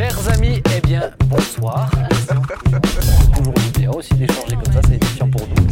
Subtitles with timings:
[0.00, 1.90] Chers amis, eh bien, bonsoir.
[3.36, 5.66] Toujours bien aussi d'échanger comme ça, c'est édifiant pour nous.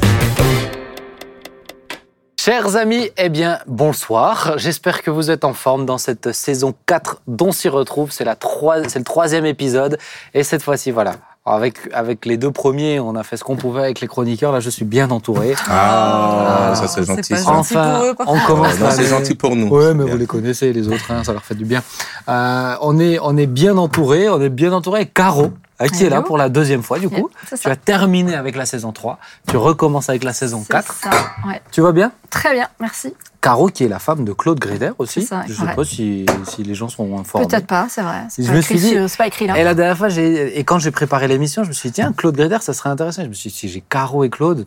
[2.39, 4.59] Chers amis, eh bien, bonsoir.
[4.59, 8.11] J'espère que vous êtes en forme dans cette saison 4 dont s'y retrouve.
[8.13, 9.97] C'est le troisième épisode.
[10.35, 11.15] Et cette fois-ci, voilà.
[11.49, 14.53] Alors, Avec, avec les deux premiers, on a fait ce qu'on pouvait avec les chroniqueurs.
[14.53, 15.55] Là, je suis bien entouré.
[15.71, 17.33] Ah, ça c'est gentil.
[17.33, 17.53] pas ça.
[17.55, 17.75] gentil.
[17.75, 19.69] pour eux, on commence Non, c'est gentil pour nous.
[19.69, 20.13] Ouais, mais Bien.
[20.13, 21.83] vous les connaissez, les autres, hein, ça leur fait du bien.
[22.29, 26.05] Euh, on, est, on est bien entouré, on est bien entouré avec Caro, euh, qui
[26.05, 26.27] est là Hello.
[26.27, 27.31] pour la deuxième fois, du coup.
[27.49, 27.71] C'est Tu ça.
[27.71, 30.93] as terminé avec la saison 3, tu recommences avec la saison C'est 4.
[30.95, 31.11] ça,
[31.47, 31.61] ouais.
[31.71, 32.13] Tu vas bien?
[32.31, 33.15] Très bien, merci.
[33.41, 35.21] Caro, qui est la femme de Claude Gréder aussi.
[35.21, 35.75] C'est ça, Je sais ouais.
[35.77, 37.47] pas si, si les gens sont informés.
[37.47, 38.23] Peut-être pas, c'est vrai.
[38.31, 39.57] C'est Je pas, me écrit suis dit- pas écrit là.
[39.59, 42.13] Et la dernière fois, j'ai- et quand j'ai préparé l'émission, je me suis dit, tiens,
[42.13, 43.23] Claude Gréder, ça serait intéressant.
[43.23, 44.67] Je me suis dit, si j'ai Caro et Claude,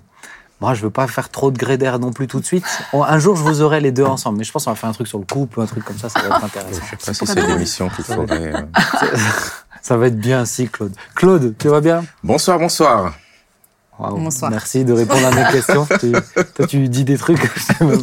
[0.62, 2.64] moi, je veux pas faire trop de Gréder non plus tout de suite.
[2.94, 4.38] On- un jour, je vous aurai les deux ensemble.
[4.38, 6.08] Mais je pense qu'on va faire un truc sur le couple, un truc comme ça,
[6.08, 6.82] ça va être intéressant.
[6.86, 8.54] Je sais pas si c'est l'émission qu'il faudrait.
[9.82, 10.94] Ça va être bien si, Claude.
[11.16, 12.04] Claude, tu vas bien?
[12.24, 13.14] Bonsoir, bonsoir.
[14.00, 14.50] Bonsoir.
[14.50, 15.88] Merci de répondre à mes questions.
[16.00, 16.12] Tu,
[16.56, 17.40] toi, tu dis des trucs.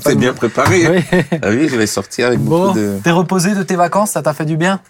[0.04, 0.88] T'es bien préparé.
[1.12, 1.20] Oui.
[1.42, 2.98] Ah oui, je vais sortir avec Bon, beaucoup de.
[3.02, 4.80] t'es reposé de tes vacances, ça t'a fait du bien?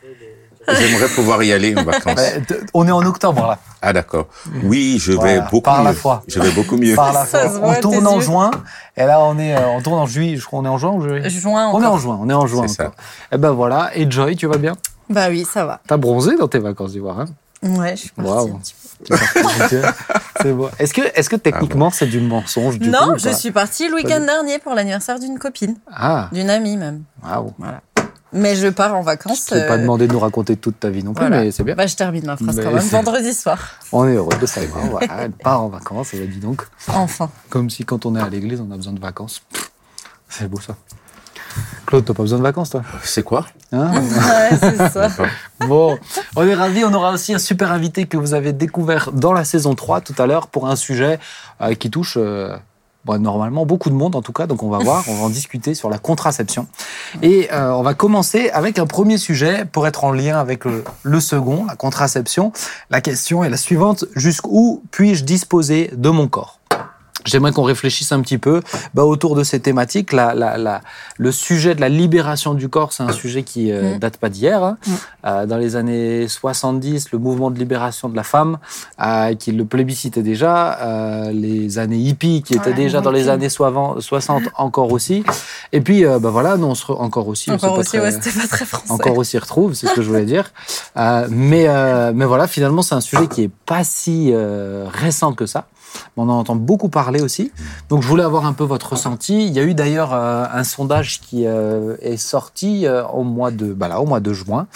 [0.72, 2.14] J'aimerais pouvoir y aller en vacances.
[2.16, 3.58] Bah, On est en octobre là.
[3.82, 4.26] Ah d'accord.
[4.64, 5.96] Oui, je vais Voilà, beaucoup par la mieux.
[5.96, 6.22] foi.
[6.28, 6.94] Je vais beaucoup mieux.
[6.94, 7.40] Par la fois.
[7.62, 8.20] on tourne en yeux.
[8.22, 8.50] juin,
[8.96, 10.36] et là on est, euh, on tourne en juillet.
[10.36, 11.28] Je crois on est en juin ou juillet?
[11.30, 11.92] Juin On est encore.
[11.94, 12.66] en juin, on est en juin.
[12.68, 12.82] C'est ça.
[12.84, 12.94] encore.
[13.32, 13.90] Et ben voilà.
[13.94, 14.74] Et Joy, tu vas bien?
[15.10, 15.80] Bah oui, ça va.
[15.86, 17.26] T'as bronzé dans tes vacances d'Ivoire, hein?
[17.62, 18.30] Ouais, je suis partie.
[18.30, 18.54] Waouh.
[18.54, 19.16] un petit peu.
[19.16, 19.76] T'es parti,
[20.42, 20.68] C'est bon.
[20.78, 24.20] Est-ce que, est-ce que techniquement c'est du mensonge du Non, je suis partie le week-end
[24.20, 27.02] dernier pour l'anniversaire d'une copine, Ah, d'une amie même.
[27.24, 27.52] waouh.
[28.32, 29.46] Mais je pars en vacances.
[29.48, 31.42] Je t'ai pas euh, demandé de nous raconter toute ta vie non plus, voilà.
[31.44, 31.74] mais c'est bien.
[31.74, 33.58] Bah, je termine ma phrase Mais quand même vendredi soir.
[33.92, 34.86] On est heureux de savoir.
[34.86, 36.62] voilà, elle part en vacances, et ben, dis donc.
[36.88, 37.30] Enfin.
[37.48, 39.42] Comme si quand on est à l'église, on a besoin de vacances.
[40.28, 40.76] C'est beau ça.
[41.86, 42.82] Claude, t'as pas besoin de vacances, toi?
[43.02, 43.46] C'est quoi?
[43.72, 43.90] Hein?
[44.02, 45.08] Ouais, c'est ça.
[45.60, 45.98] Bon,
[46.36, 46.84] on est ravis.
[46.84, 50.14] On aura aussi un super invité que vous avez découvert dans la saison 3 tout
[50.18, 51.18] à l'heure pour un sujet
[51.60, 52.56] euh, qui touche euh,
[53.16, 54.46] normalement beaucoup de monde en tout cas.
[54.46, 56.66] Donc on va voir, on va en discuter sur la contraception.
[57.22, 60.84] Et euh, on va commencer avec un premier sujet pour être en lien avec le,
[61.02, 62.52] le second, la contraception.
[62.90, 64.04] La question est la suivante.
[64.14, 66.57] Jusqu'où puis-je disposer de mon corps?
[67.28, 68.62] J'aimerais qu'on réfléchisse un petit peu
[68.94, 70.12] bah, autour de ces thématiques.
[70.12, 70.80] La, la, la-
[71.16, 73.98] le sujet de la libération du corps, c'est un sujet qui euh, Mm.
[73.98, 74.62] date pas d'hier.
[74.62, 74.76] hein.
[74.86, 74.92] Mm.
[75.26, 78.58] Euh, dans les années 70, le mouvement de libération de la femme,
[79.00, 80.78] euh, qui le plébiscitait déjà.
[80.80, 85.22] Euh, les années hippies, qui étaient Ouais, déjà dans les années soivan- 60, encore aussi.
[85.72, 87.50] Et puis, euh, bah, voilà, nous, on se re- encore aussi.
[87.50, 88.92] Encore aussi, ouais, c'était pas très français.
[88.92, 90.52] encore aussi retrouve, c'est ce que je voulais dire.
[90.96, 95.32] Euh, mais, euh, mais voilà, finalement, c'est un sujet qui est pas si euh, récent
[95.32, 95.66] que ça.
[96.16, 97.52] Mais on en entend beaucoup parler aussi.
[97.88, 99.46] Donc, je voulais avoir un peu votre ressenti.
[99.46, 103.50] Il y a eu d'ailleurs euh, un sondage qui euh, est sorti euh, au mois
[103.50, 104.66] de, bah là, au mois de juin,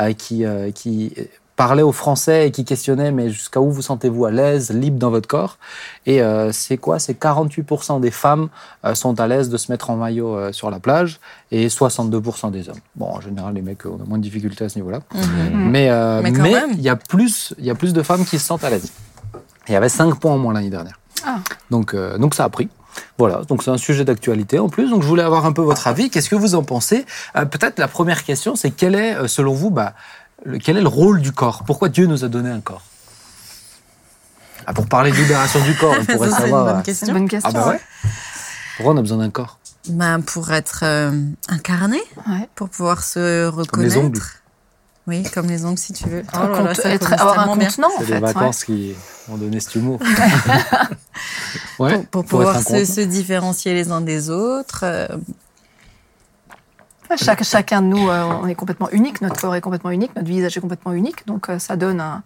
[0.00, 1.12] euh, qui, euh, qui
[1.54, 5.10] parlait aux Français et qui questionnait mais jusqu'à où vous sentez-vous à l'aise, libre dans
[5.10, 5.58] votre corps?
[6.06, 6.98] Et euh, c'est quoi?
[6.98, 8.48] C'est 48% des femmes
[8.84, 12.50] euh, sont à l'aise de se mettre en maillot euh, sur la plage et 62%
[12.50, 12.76] des hommes.
[12.96, 15.00] Bon, en général, les mecs, on a moins de difficultés à ce niveau-là.
[15.52, 16.70] Mais euh, Mais mais même.
[16.72, 18.90] il y a plus, il y a plus de femmes qui se sentent à l'aise.
[19.68, 20.98] Il y avait 5 points en moins l'année dernière.
[21.24, 21.36] Ah.
[21.70, 22.68] Donc, euh, donc ça a pris.
[23.16, 24.90] Voilà, donc c'est un sujet d'actualité en plus.
[24.90, 26.10] Donc je voulais avoir un peu votre avis.
[26.10, 27.06] Qu'est-ce que vous en pensez?
[27.36, 29.94] Euh, Peut-être la première question, c'est quel est, euh, selon vous, bah,
[30.44, 31.62] le- quel est le rôle du corps?
[31.66, 32.82] Pourquoi Dieu nous a donné un corps?
[34.66, 36.74] Ah, Pour parler de libération du corps, on pourrait Ça, c'est une savoir.
[36.74, 37.06] bonne question.
[37.06, 37.50] C'est une bonne question.
[37.54, 37.80] Ah bah ouais
[38.76, 39.58] Pourquoi on a besoin d'un corps?
[39.88, 41.10] Ben, pour être euh,
[41.48, 42.48] incarné, Ouais.
[42.54, 43.98] pour pouvoir se Comme les reconnaître.
[43.98, 44.22] ongles.
[45.08, 46.22] Oui, comme les ongles si tu veux.
[46.32, 47.68] Oh là là, compte- ça être, avoir un tellement bien.
[47.68, 48.06] contenant, en C'est fait.
[48.06, 48.32] des ouais.
[48.32, 48.94] vacances qui
[49.30, 49.98] ont donné cet humour.
[51.78, 54.80] ouais, Pour, pour pour être pouvoir se, différencier les uns des autres.
[54.84, 55.08] euh,
[57.16, 60.28] chaque- chacun de nous, euh, on est complètement unique, notre corps est complètement unique, notre
[60.28, 62.22] visage est complètement unique, donc euh, ça donne un,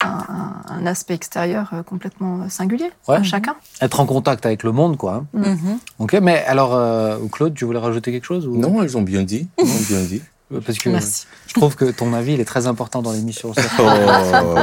[0.00, 3.16] un- aspect extérieur euh, complètement singulier Ouais.
[3.16, 3.54] à chacun.
[3.80, 5.24] Être en contact avec le monde, quoi.
[5.34, 5.48] hein.
[5.48, 5.78] mhm.
[6.00, 8.56] Ok, mais alors, euh, Claude, tu voulais rajouter quelque chose ou...
[8.58, 9.48] Non, ils ont bien dit.
[9.58, 10.22] Ils ont bien dit.
[10.54, 11.26] Euh, Parce que Merci.
[11.48, 13.52] je trouve que ton avis, il est très important dans l'émission.
[13.78, 13.82] Oh.
[13.82, 14.54] Oh.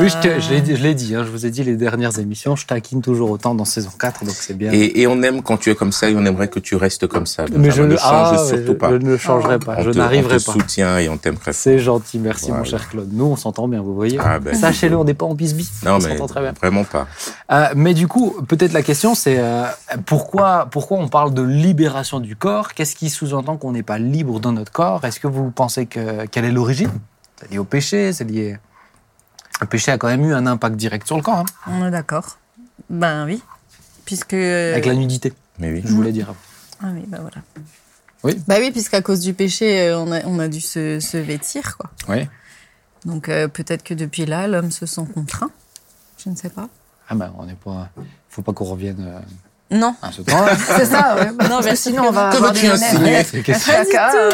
[0.00, 2.56] Oui, je, l'ai dit, je l'ai dit hein, je vous ai dit les dernières émissions,
[2.56, 4.72] je taquine toujours autant dans saison 4, donc c'est bien.
[4.72, 7.06] Et, et on aime quand tu es comme ça et on aimerait que tu restes
[7.06, 7.44] comme ça.
[7.56, 8.90] mais je ne change ah, surtout je, pas.
[8.90, 10.52] je ne changerai pas, on je n'arriverai on te pas.
[10.52, 11.60] soutient et on t'aime très fort.
[11.62, 13.08] C'est gentil, merci mon cher Claude.
[13.12, 14.18] Nous, on s'entend bien, vous voyez.
[14.20, 14.54] Ah ben.
[14.54, 15.70] Sachez-le, on n'est pas en bisbis.
[15.84, 16.52] Non, on mais s'entend très bien.
[16.52, 17.06] vraiment pas.
[17.52, 19.64] Euh, mais du coup, peut-être la question, c'est euh,
[20.06, 22.74] pourquoi, pourquoi on parle de libération du corps?
[22.74, 26.26] Qu'est-ce qui sous-entend qu'on n'est pas libre dans notre corps Est-ce que vous pensez que
[26.26, 26.90] quelle est l'origine?
[27.40, 28.58] C'est lié au péché C'est lié.
[29.60, 31.90] Le péché a quand même eu un impact direct sur le corps, hein, On est
[31.90, 32.38] d'accord.
[32.90, 33.42] Ben oui.
[34.04, 34.34] Puisque.
[34.34, 35.32] euh, avec la nudité.
[35.58, 35.82] Mais oui.
[35.84, 36.34] Je voulais dire.
[36.82, 37.36] Ah oui, bah voilà.
[38.24, 38.40] Oui.
[38.48, 41.76] Bah oui, puisqu'à cause du péché, euh, on a, on a dû se, se vêtir,
[41.76, 41.90] quoi.
[42.08, 42.26] Oui.
[43.04, 45.50] Donc euh, peut-être que depuis là, l'homme se sent contraint.
[46.22, 46.68] Je ne sais pas.
[47.08, 47.90] Ah ben, on n'est pas.
[48.30, 49.20] Faut pas qu'on revienne euh,
[49.70, 49.94] Non.
[50.02, 50.56] temps-là.
[50.56, 51.48] C'est ça, ouais.
[51.48, 54.30] Non, mais sinon on va Que avoir veux-tu insinuer euh,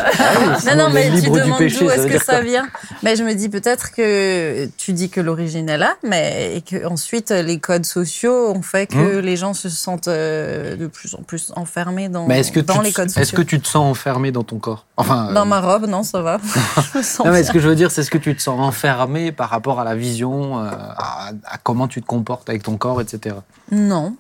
[0.67, 2.69] Non, non, mais tu demandes d'où est-ce que ça vient?
[3.03, 6.85] Mais je me dis peut-être que tu dis que l'origine est là, mais et que
[6.87, 11.23] ensuite les codes sociaux ont fait que les gens se sentent euh, de plus en
[11.23, 12.27] plus enfermés dans.
[12.27, 13.23] Mais est-ce que, dans tu les te, codes sociaux.
[13.23, 14.87] est-ce que tu te sens enfermé dans ton corps?
[14.97, 15.33] Enfin.
[15.33, 16.39] Dans euh, ma robe, non, ça va.
[16.93, 17.49] je me sens Non, mais bien.
[17.49, 19.85] ce que je veux dire, c'est ce que tu te sens enfermé par rapport à
[19.85, 23.37] la vision, euh, à, à comment tu te comportes avec ton corps, etc.
[23.71, 24.17] Non,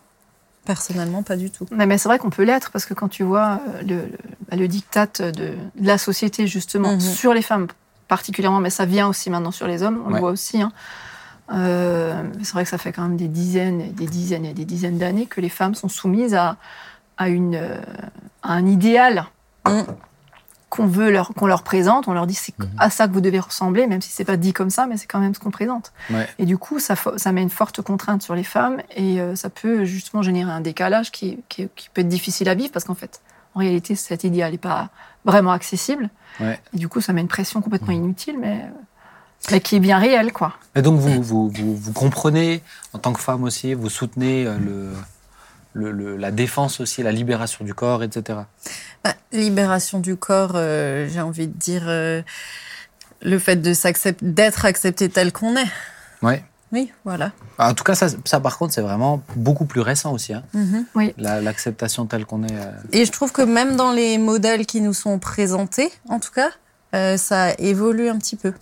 [0.64, 1.66] personnellement, pas du tout.
[1.72, 4.18] Mais, mais c'est vrai qu'on peut l'être parce que quand tu vois euh, le, le,
[4.50, 7.00] bah, le diktat de, de la société justement Mhm.
[7.00, 7.66] sur les femmes
[8.08, 10.14] particulièrement, mais ça vient aussi maintenant sur les hommes, on Ouais.
[10.14, 10.60] le voit aussi.
[10.60, 10.72] hein.
[11.52, 14.64] Euh, c'est vrai que ça fait quand même des dizaines, et des dizaines et des
[14.64, 16.56] dizaines d'années que les femmes sont soumises à,
[17.18, 17.80] à, une, euh,
[18.42, 19.26] à un idéal
[19.66, 19.82] Mm.
[20.70, 22.08] Qu'on veut leur qu'on leur présente.
[22.08, 22.68] On leur dit c'est Mhm.
[22.78, 25.06] à ça que vous devez ressembler, même si c'est pas dit comme ça, mais c'est
[25.06, 25.92] quand même ce qu'on présente.
[26.10, 26.26] Ouais.
[26.38, 29.50] Et du coup, ça, ça met une forte contrainte sur les femmes et euh, ça
[29.50, 32.94] peut justement générer un décalage qui, qui, qui peut être difficile à vivre parce qu'en
[32.94, 33.20] fait,
[33.54, 34.88] en réalité, cet idéal n'est pas
[35.24, 36.08] vraiment accessible.
[36.38, 36.58] Ouais.
[36.72, 39.98] Et du coup, ça met une pression complètement inutile, mais, euh, mais qui est bien
[39.98, 40.54] réelle, quoi.
[40.76, 42.62] Et donc, vous, vous, vous, vous comprenez,
[42.92, 44.90] en tant que femme aussi, vous soutenez euh, le,
[45.72, 48.40] le, le- la défense aussi, la libération du corps, etc.
[49.04, 52.22] Bah, libération du corps, euh, j'ai envie de dire euh,
[53.22, 55.68] le fait de s'accepter, d'être accepté tel qu'on est.
[56.22, 56.44] Ouais.
[56.72, 57.32] Oui, voilà.
[57.58, 60.32] En tout cas, ça, ça par contre, c'est vraiment beaucoup plus récent aussi.
[60.34, 60.44] hein.
[60.54, 60.84] Mhm.
[61.18, 62.52] La- L'acceptation telle qu'on est.
[62.52, 66.30] euh, Et je trouve que même dans les modèles qui nous sont présentés, en tout
[66.30, 66.50] cas,
[66.94, 68.52] euh, ça évolue un petit peu.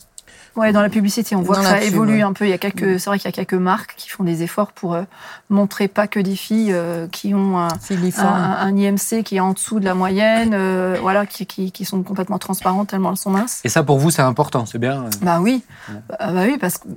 [0.59, 2.23] Ouais, dans la publicité, on voit Dans que ça pub, évolue ouais.
[2.23, 2.45] un peu.
[2.47, 4.73] Il y a quelques, c'est vrai qu'il y a quelques marques qui font des efforts
[4.73, 5.05] pour euh,
[5.51, 8.27] montrer pas que des filles euh, qui ont un, un, Filiforme.
[8.29, 12.03] un IMC qui est en dessous de la moyenne, euh, voilà, qui, qui, qui sont
[12.03, 13.61] complètement transparentes tellement elles sont minces.
[13.65, 15.05] Et ça, pour vous, c'est important, c'est bien.
[15.05, 15.11] euh.
[15.23, 16.91] Bah oui, bah, bah oui, parce qu'il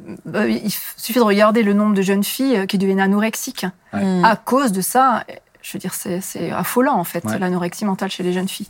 [0.66, 4.04] il suffit de regarder le nombre de jeunes filles qui deviennent anorexiques Ouais.
[4.04, 4.26] Mm.
[4.26, 5.24] à cause de ça.
[5.62, 7.38] Je veux dire, c'est c'est affolant en fait, Ouais.
[7.38, 8.70] l'anorexie mentale chez les jeunes filles.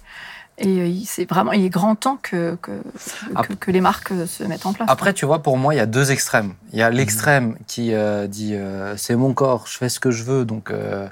[0.62, 3.82] Et euh, il- c'est vraiment, il est grand temps que, que, que, Ap- que les
[3.82, 4.88] marques euh, se mettent en place.
[4.90, 6.54] Après, tu vois, pour moi, il y a deux extrêmes.
[6.74, 10.12] Il y a l'extrême qui euh, dit euh, c'est mon corps, je fais ce que
[10.12, 11.08] je veux, donc euh,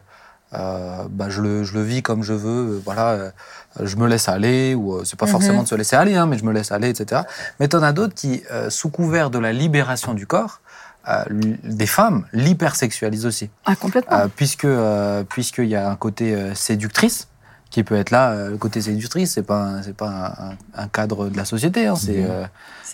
[0.54, 3.32] euh, bah, je, le, je le vis comme je veux, euh, voilà, euh,
[3.82, 5.32] je me laisse aller, ou euh, c'est pas Mhm.
[5.32, 7.22] forcément de se laisser aller, hein, mais je me laisse aller, etc.
[7.60, 10.62] Mais t'en as d'autres qui, euh, sous couvert de la libération du corps,
[11.08, 11.24] euh,
[11.64, 13.50] des femmes l'hypersexualisent aussi.
[13.66, 14.18] Ah, complètement.
[14.18, 17.28] Euh, puisque euh, puisqu'il y a un côté euh, séductrice
[17.70, 18.32] qui peut être là.
[18.32, 21.88] euh, le côté séductrice, c'est pas c'est pas un, cadre de la société.
[21.88, 22.46] hein, c'est euh,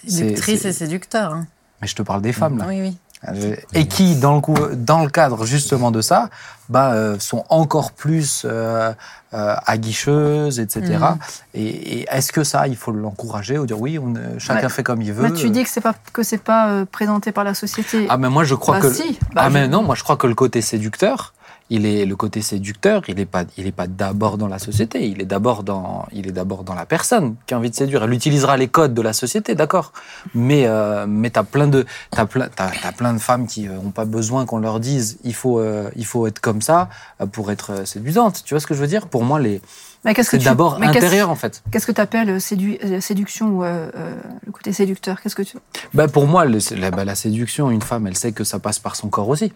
[0.08, 1.34] Séductrice et séducteur.
[1.34, 1.48] hein.
[1.82, 2.66] mais je te parle des femmes là.
[2.68, 2.98] Oui, oui.
[3.30, 6.30] Euh, Et qui, dans le, coup, dans le cadre justement de ça,
[6.70, 8.94] bah, euh, sont encore plus euh,
[9.34, 10.82] euh, aguicheuses, etc.
[11.00, 11.18] Mhm.
[11.56, 14.70] Et, et est-ce que ça, il faut l'encourager ou dire oui, on, chacun Ouais.
[14.70, 15.24] fait comme il veut?
[15.30, 18.06] Mais tu dis que c'est pas que c'est pas euh, présenté par la société.
[18.10, 20.18] Ah mais moi je crois Bah que si, bah ah mais non moi je crois
[20.18, 21.34] que le côté séducteur
[21.72, 25.08] il est le côté séducteur il est pas il est pas d'abord dans la société
[25.08, 28.04] il est d'abord dans il est d'abord dans la personne qui a envie de séduire.
[28.04, 29.92] Elle utilisera les codes de la société d'accord.
[30.36, 33.78] Mais euh, mais t'as plein de t'as plein t'as, t'as plein de femmes qui euh,
[33.80, 36.90] ont pas besoin qu'on leur dise il faut euh, il faut être comme ça
[37.22, 38.44] euh, pour être euh, séduisante.
[38.46, 39.08] Tu vois ce que je veux dire?
[39.08, 39.60] Pour moi les
[40.04, 41.64] Mais qu'est-ce que d'abord intérieur en fait.
[41.72, 44.16] Qu'est-ce que tu appelles séduction ou euh, euh,
[44.46, 45.20] le côté séducteur?
[45.20, 45.58] Qu'est-ce que tu
[45.96, 48.78] Bah pour moi, le- la, bah, la séduction, une femme, elle sait que ça passe
[48.78, 49.52] par son corps aussi.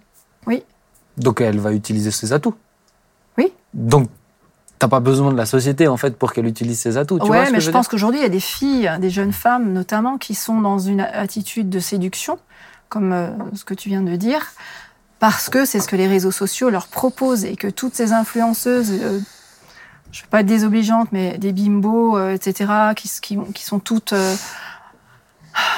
[0.48, 0.64] Oui.
[1.20, 2.56] Donc elle va utiliser ses atouts.
[3.38, 3.54] Oui.
[3.74, 4.10] Donc
[4.80, 7.20] t'as pas besoin de la société en fait pour qu'elle utilise ses atouts.
[7.20, 9.10] Tu vois Ouais, ce mais que je, pense qu'aujourd'hui il y a des filles, des
[9.10, 12.40] jeunes femmes notamment, qui sont dans une attitude de séduction,
[12.88, 14.54] comme euh, ce que tu viens de dire,
[15.20, 18.92] parce que c'est ce que les réseaux sociaux leur proposent et que toutes ces influenceuses,
[18.92, 19.20] euh,
[20.12, 23.80] je ne veux pas être désobligeante, mais des bimbos, euh, etc., qui, qui, qui sont
[23.80, 24.36] toutes euh,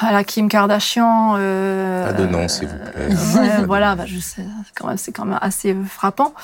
[0.02, 1.34] à la Kim Kardashian.
[1.38, 3.08] euh, Pas de nom, s'il vous plaît.
[3.36, 6.34] Ouais, voilà, bah, je sais, c'est quand même, c'est quand même assez frappant.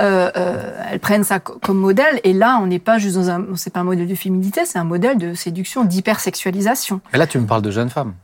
[0.00, 3.30] Euh, euh, elles prennent ça co- comme modèle, et là, on n'est pas juste dans
[3.30, 7.26] un, c'est pas un modèle de féminité, c'est un modèle de séduction, d'hypersexualisation Mais là,
[7.26, 8.14] tu me parles de jeunes femmes.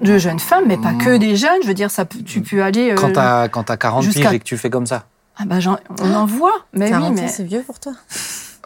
[0.00, 0.98] de jeunes femmes, mais pas Mmh.
[0.98, 1.62] que des jeunes.
[1.62, 2.90] Je veux dire, ça, tu peux aller.
[2.90, 5.04] euh, Quand t'as quand t'as 40 jusqu'à- piges et que tu fais comme ça.
[5.38, 5.56] ah bah,
[6.00, 7.92] on en voit, mais 40 oui, ans, mais c'est vieux pour toi.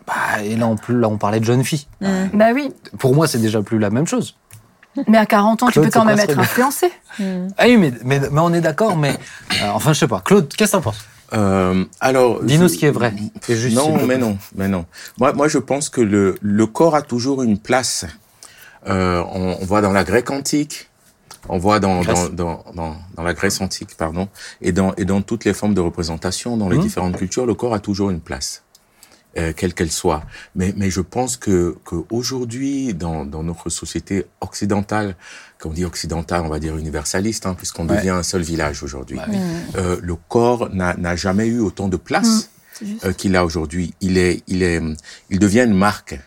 [0.07, 1.87] Bah, et là, on, là, on parlait de jeunes filles.
[2.01, 2.07] Mm.
[2.35, 4.37] bah oui, Pour moi, c'est déjà plus la même chose.
[5.07, 6.91] Mais à 40 ans, Claude, tu peux quand même être influencé.
[7.19, 7.49] Mm.
[7.59, 10.21] Ah oui, mais, mais, mais on est d'accord, mais euh, enfin, je sais pas.
[10.25, 11.05] Claude, qu'est-ce que t'en penses?
[11.33, 13.13] Euh, alors, Dis-nous ce qui est vrai.
[13.49, 14.87] Juste, non, mais non, mais non.
[15.19, 18.07] Moi, moi, je pense que le, le corps a toujours une place.
[18.87, 20.89] Euh, on, on voit dans la Grèce antique,
[21.49, 24.29] on voit dans, dans, dans, dans, dans la Grèce antique, pardon,
[24.63, 26.83] et dans, et dans toutes les formes de représentation, dans les Mhm.
[26.83, 28.63] différentes cultures, le corps a toujours une place.
[29.39, 30.23] Euh, quelle qu'elle soit.
[30.55, 35.15] Mais, mais je pense que qu'aujourd'hui, dans, dans notre société occidentale,
[35.59, 37.97] quand on dit occidentale, on va dire universaliste, hein, puisqu'on Ouais.
[37.97, 39.37] devient un seul village aujourd'hui, Bah oui.
[39.77, 43.05] euh, le corps n'a n'a jamais eu autant de place juste.
[43.05, 43.95] euh, qu'il a aujourd'hui.
[44.01, 44.81] Il est, il est,
[45.31, 46.19] il devient une marque.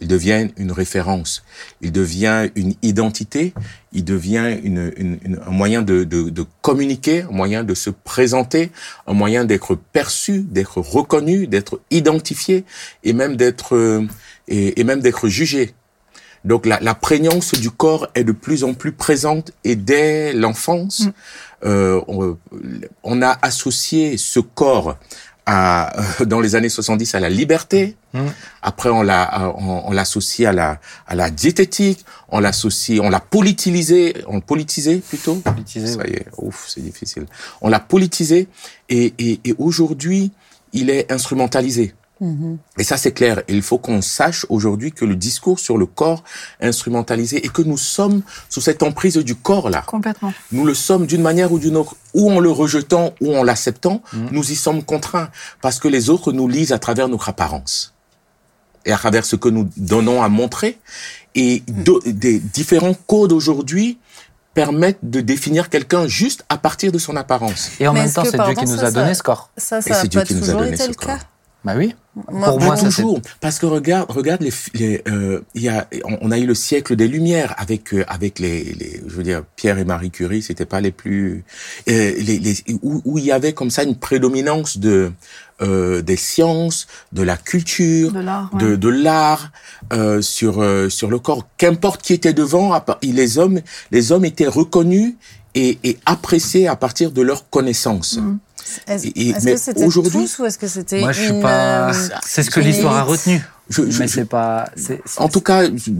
[0.00, 1.42] Il devient une référence.
[1.82, 3.52] Il devient une identité.
[3.92, 7.90] Il devient une, une- une- un moyen de, de, de communiquer, un moyen de se
[7.90, 8.70] présenter,
[9.06, 12.64] un moyen d'être perçu, d'être reconnu, d'être identifié
[13.04, 14.06] et même d'être euh,
[14.48, 15.74] et, et même d'être jugé.
[16.44, 21.08] Donc la, la prégnance du corps est de plus en plus présente et dès l'enfance,
[21.66, 22.38] euh, on,
[23.02, 24.96] on a associé ce corps
[25.50, 27.96] à, euh, dans les années 70 à la liberté.
[28.14, 28.26] Mm.
[28.62, 30.78] Après, on l'a, on, on l'associe à la,
[31.08, 32.04] à la diététique.
[32.28, 35.34] On l'associe, on l'a politisé, on l'a politisé plutôt.
[35.34, 37.26] Politisé, Ça y est, ouf, c'est difficile.
[37.60, 38.46] On l'a politisé
[38.88, 40.30] et, et, et aujourd'hui,
[40.72, 41.94] il est instrumentalisé.
[42.78, 43.42] Et ça, c'est clair.
[43.48, 46.22] Il faut qu'on sache aujourd'hui que le discours sur le corps
[46.60, 49.82] est instrumentalisé et que nous sommes sous cette emprise du corps là.
[49.86, 50.32] Complètement.
[50.52, 54.02] Nous le sommes d'une manière ou d'une autre, ou en le rejetant ou en l'acceptant,
[54.12, 54.28] Mhm.
[54.32, 55.30] nous y sommes contraints
[55.62, 57.94] parce que les autres nous lisent à travers notre apparence
[58.84, 60.78] et à travers ce que nous donnons à montrer.
[61.34, 63.98] Et de- des différents codes aujourd'hui
[64.52, 67.70] permettent de définir quelqu'un juste à partir de son apparence.
[67.80, 69.48] Et en Mais même temps, c'est Dieu qui nous a donné ce corps.
[69.56, 71.06] Ça, Et ça c'est Dieu pas qui nous a toujours donné été ce le corps.
[71.06, 71.18] cas?
[71.64, 71.94] Bah oui.
[72.30, 75.62] Moi, Pour Pas moi, ça, c'est- toujours, parce que regarde, regarde les, les euh, il
[75.62, 79.00] y a, on on a eu le siècle des Lumières avec euh, avec les, les,
[79.06, 81.44] je veux dire, Pierre et Marie Curie, c'était pas les plus,
[81.88, 85.12] euh, les, les où, où il y avait comme ça une prédominance de
[85.62, 88.50] euh, des sciences, de la culture, De l'art.
[88.54, 88.62] ouais.
[88.62, 89.50] de, de l'art
[89.92, 91.46] euh, sur euh, sur le corps.
[91.58, 92.72] Qu'importe qui était devant,
[93.02, 93.60] les hommes
[93.90, 95.14] les hommes étaient reconnus
[95.54, 98.18] et, et appréciés à partir de leurs connaissances.
[98.18, 98.38] Mm.
[98.86, 101.90] Est-ce que c'était aujourd'hui- tous ou est-ce que c'était Moi, je suis une, pas.
[101.90, 101.92] euh,
[102.24, 103.40] C'est ce que l'histoire a retenu.
[103.68, 104.68] Je, je- Mais je- c'est pas.
[104.74, 105.90] c'est- c'est- en tout cas, je-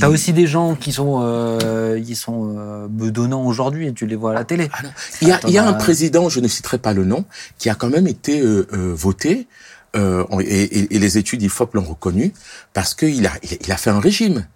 [0.00, 4.16] T'as aussi des gens qui sont, euh, qui sont euh, bedonnants aujourd'hui et tu les
[4.16, 4.70] vois à la télé.
[4.72, 4.78] Ah.
[5.20, 7.26] Il y a, il y a un président, je ne citerai pas le nom,
[7.58, 9.46] qui a quand même été euh, euh, voté,
[9.94, 12.32] euh, et, et- et les études IFOP l'ont reconnu,
[12.72, 14.46] parce qu'il a, il a- il a fait un régime.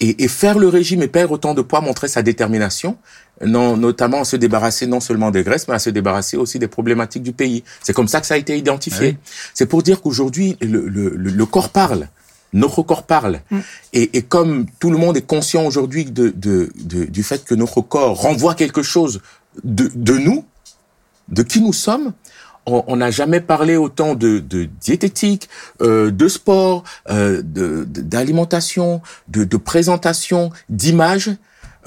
[0.00, 2.98] Et, et faire le régime et perdre autant de poids montrer sa détermination,
[3.44, 6.68] non, notamment à se débarrasser non seulement des graisses, mais à se débarrasser aussi des
[6.68, 7.64] problématiques du pays.
[7.82, 9.16] C'est comme ça que ça a été identifié.
[9.16, 9.30] Ah oui.
[9.54, 12.08] C'est pour dire qu'aujourd'hui, le, le, le, le corps parle.
[12.52, 13.40] Notre corps parle.
[13.50, 13.58] Mm.
[13.94, 17.54] Et, et comme tout le monde est conscient aujourd'hui de, de, de- du fait que
[17.54, 19.20] notre corps renvoie quelque chose
[19.64, 20.44] de, de nous,
[21.28, 22.12] de qui nous sommes,
[22.66, 25.48] on n'a jamais parlé autant de, de diététique,
[25.82, 31.30] euh, de sport, euh, de- d'alimentation, de, de présentation, d'image.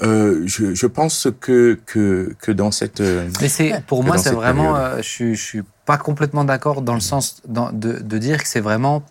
[0.02, 3.00] Euh, je, je pense que, que, que dans cette...
[3.02, 4.74] euh, Mais c'est pour moi, c'est vraiment.
[4.76, 8.48] euh, je, suis- je suis pas complètement d'accord dans le sens de, de dire que
[8.48, 9.02] c'est vraiment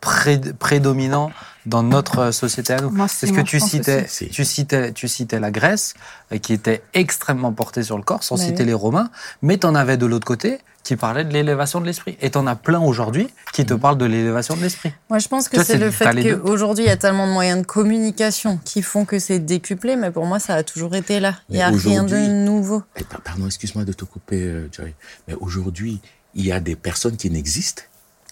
[0.00, 1.30] pré- prédominant
[1.66, 2.90] dans notre euh, société à nous.
[2.90, 4.28] Parce que tu citais, aussi.
[4.28, 5.94] tu citais, tu citais la Grèce,
[6.32, 8.66] euh, qui était extrêmement portée sur le corps, sans Bah citer oui.
[8.68, 9.10] les Romains,
[9.42, 12.18] mais t'en avais de l'autre côté qui parlait de l'élévation de l'esprit.
[12.20, 14.92] Et t'en as plein aujourd'hui qui te parlent de l'élévation de l'esprit.
[15.10, 17.66] Moi, je pense que c'est le fait qu'aujourd'hui, il y a tellement de moyens de
[17.66, 21.36] communication qui font que c'est décuplé, mais pour moi, ça a toujours été là.
[21.50, 22.82] Il n'y a rien de nouveau.
[22.96, 24.92] eh, pa- pardon, excuse-moi de te couper, euh, Joy,
[25.28, 26.00] mais aujourd'hui,
[26.34, 27.82] il y a des personnes qui n'existent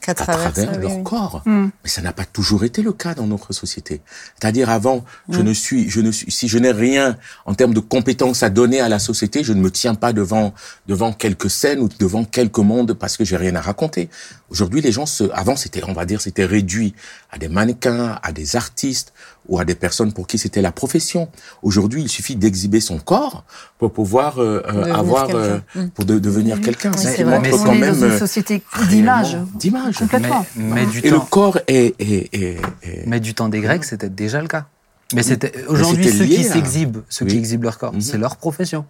[0.08, 1.02] à travers, travers ça, oui, leur oui.
[1.04, 1.42] corps.
[1.44, 1.68] Mm.
[1.84, 4.00] Mais ça n'a pas toujours été le cas dans notre société.
[4.40, 5.44] C'est-à-dire avant, je Mm.
[5.44, 7.16] ne suis, je ne suis, si je n'ai rien
[7.46, 10.54] en termes de compétences à donner à la société, je ne me tiens pas devant
[10.86, 14.08] devant quelques scènes ou devant quelques mondes parce que j'ai rien à raconter.
[14.50, 16.94] Aujourd'hui, les gens se, avant c'était, on va dire, c'était réduit
[17.30, 19.12] à des mannequins, à des artistes
[19.50, 21.28] ou à des personnes pour qui c'était la profession.
[21.62, 23.44] Aujourd'hui, il suffit d'exhiber son corps
[23.78, 25.38] pour pouvoir euh, euh, Devenir avoir, quelqu'un.
[25.76, 26.92] euh, pour de- devenir quelqu'un.
[26.92, 27.38] Oui, Ce c'est vrai.
[27.40, 29.36] montre Mais quand on est même dans une société d'image.
[29.56, 29.98] d'image.
[29.98, 30.46] Complètement.
[30.56, 33.60] Mais, mais du Et le temps, corps est, est, est, est- mais du temps des
[33.60, 34.66] Grecs, c'était déjà le cas.
[35.12, 38.00] Mais c'était aujourd'hui ceux qui à- s'exhibent, ceux qui exhibent leur corps, Mhm.
[38.00, 38.86] c'est leur profession.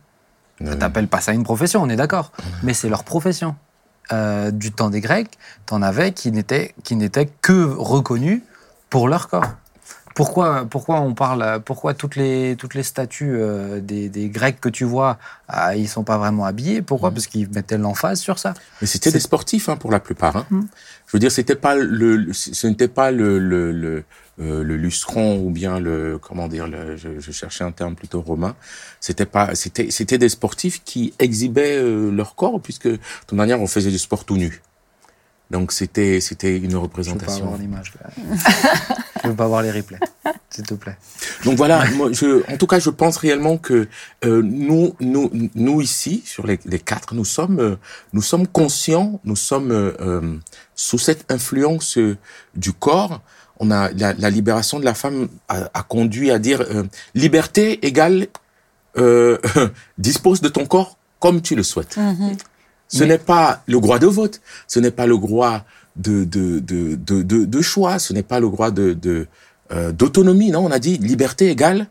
[0.62, 2.32] Euh, T'appelles pas ça une profession, on est d'accord.
[2.62, 3.56] Mais c'est leur profession.
[4.12, 5.30] Euh, du temps des Grecs,
[5.64, 8.42] t'en avais qui n'étaient qui n'étaient que reconnus
[8.90, 9.46] pour leur corps.
[10.14, 14.68] Pourquoi, pourquoi on parle, pourquoi toutes les, toutes les statues euh, des, des Grecs que
[14.68, 16.82] tu vois, ah, ils sont pas vraiment habillés?
[16.82, 17.10] Pourquoi?
[17.10, 17.14] Mhm.
[17.14, 18.54] Parce qu'ils mettaient l'emphase sur ça.
[18.80, 20.36] Mais c'était des sportifs hein, pour la plupart.
[20.36, 20.46] Hein.
[20.50, 20.60] Mm.
[21.06, 24.04] Je veux dire, c'était pas le, ce n'était pas le le, le,
[24.40, 28.20] euh, le lustron ou bien le comment dire, le, je, je cherchais un terme plutôt
[28.20, 28.54] romain.
[29.00, 33.60] C'était pas, c'était c'était des sportifs qui exhibaient euh, leur corps puisque de toute manière
[33.60, 34.60] on faisait du sport tout nu.
[35.50, 37.44] Donc c'était c'était une Je veux pas représentation.
[37.44, 37.92] avoir l'image.
[39.24, 39.98] Je veux pas voir les replays.
[40.50, 40.96] s'il te plaît.
[41.44, 43.86] Donc voilà, moi, je, en tout cas, je pense réellement que
[44.24, 47.76] euh, nous, nous, nous ici, sur les, les quatre, nous sommes, euh,
[48.12, 50.36] nous sommes conscients, nous sommes euh, euh,
[50.74, 52.16] sous cette influence euh,
[52.56, 53.20] du corps.
[53.60, 56.82] On a la, la libération de la femme a, a conduit à dire euh,
[57.14, 58.26] liberté égale
[58.96, 59.38] euh,
[59.98, 61.96] dispose de ton corps comme tu le souhaites.
[62.88, 65.64] Ce Mais- n'est pas le droit de vote, ce n'est pas le droit
[65.96, 69.26] de de de de, de, de choix, ce n'est pas le droit de de
[69.72, 70.50] euh, d'autonomie.
[70.50, 71.88] Non, on a dit liberté égale.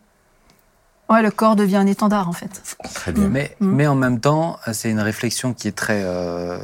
[1.09, 2.61] Ouais, le corps devient un étendard, en fait.
[2.93, 3.27] Très bien.
[3.29, 3.75] Mais, Mhm.
[3.75, 6.03] mais en même temps, c'est une réflexion qui est très.
[6.03, 6.59] euh,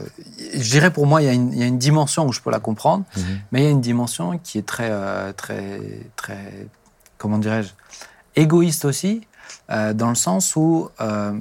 [0.54, 2.42] je dirais pour moi, il y, a une, il y a une dimension où je
[2.42, 3.24] peux la comprendre, Mhm.
[3.52, 5.80] mais il y a une dimension qui est très, euh, très,
[6.16, 6.68] très,
[7.18, 7.70] comment dirais-je,
[8.36, 9.22] égoïste aussi,
[9.72, 11.34] euh, dans le sens où euh,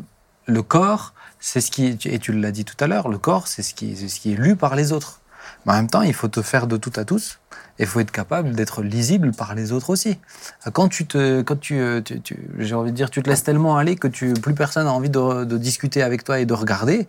[0.47, 3.63] le corps, c'est ce qui, et tu l'as dit tout à l'heure, le corps, c'est
[3.63, 5.21] ce qui, ce qui est lu par les autres.
[5.65, 7.39] Mais en même temps, il faut te faire de tout à tous.
[7.79, 10.17] Et il faut être capable d'être lisible par les autres aussi.
[10.73, 13.43] Quand tu te, quand tu, euh, tu- tu- j'ai envie de dire, tu te laisses
[13.43, 16.55] tellement aller que tu, plus personne n'a envie de, de discuter avec toi et de
[16.55, 17.09] regarder.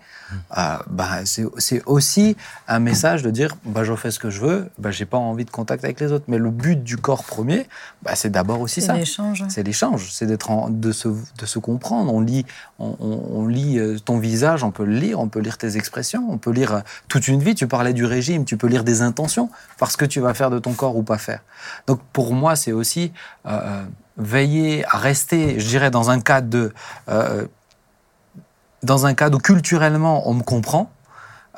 [0.57, 2.35] euh, bah, c'est, c'est aussi
[2.67, 5.45] un message de dire, bah, je fais ce que je veux, bah, j'ai pas envie
[5.45, 6.25] de contact avec les autres.
[6.27, 7.67] Mais le but du corps premier,
[8.01, 8.93] bah, c'est d'abord aussi C'est ça.
[8.93, 9.43] l'échange.
[9.49, 12.11] C'est l'échange, c'est d'être en- de se, de se comprendre.
[12.11, 12.43] On lit,
[12.79, 15.77] on, on- on lit euh, ton visage, on peut le lire, on peut lire tes
[15.77, 17.53] expressions, on peut lire euh, toute une vie.
[17.53, 20.54] Tu parlais du régime, tu peux lire des intentions parce que tu vas faire de
[20.59, 21.39] ton corps ou pas faire.
[21.87, 23.11] Donc pour moi, c'est aussi
[23.45, 23.83] euh, euh,
[24.17, 26.73] veiller à rester, je dirais, dans un cadre de,
[27.09, 27.47] euh,
[28.83, 30.91] dans un cadre où culturellement on me comprend.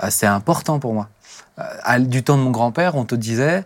[0.09, 1.09] c'est important pour moi.
[1.99, 3.65] Du temps de mon grand-père, on te disait,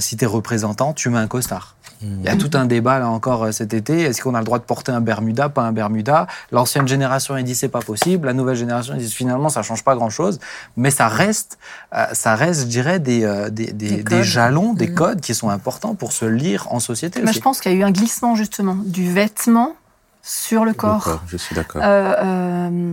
[0.00, 1.76] si tu es représentant, tu mets un costard.
[2.02, 4.02] Il y a tout un débat là encore euh, cet été.
[4.02, 6.26] Est-ce qu'on a le droit de porter un Bermuda, pas un Bermuda?
[6.52, 8.26] L'ancienne génération elle dit c'est pas possible.
[8.26, 10.38] La nouvelle génération dit finalement ça change pas grand chose.
[10.76, 11.58] Mais ça reste,
[11.94, 14.94] euh, ça reste, je dirais, des, euh, des, des, jalons, des Mhm.
[14.94, 17.38] codes qui sont importants pour se lire en société Mais aussi.
[17.38, 19.74] je pense qu'il y a eu un glissement, justement, du vêtement
[20.26, 21.04] sur le corps.
[21.04, 21.82] D'accord, je suis d'accord.
[21.84, 22.92] Euh, euh,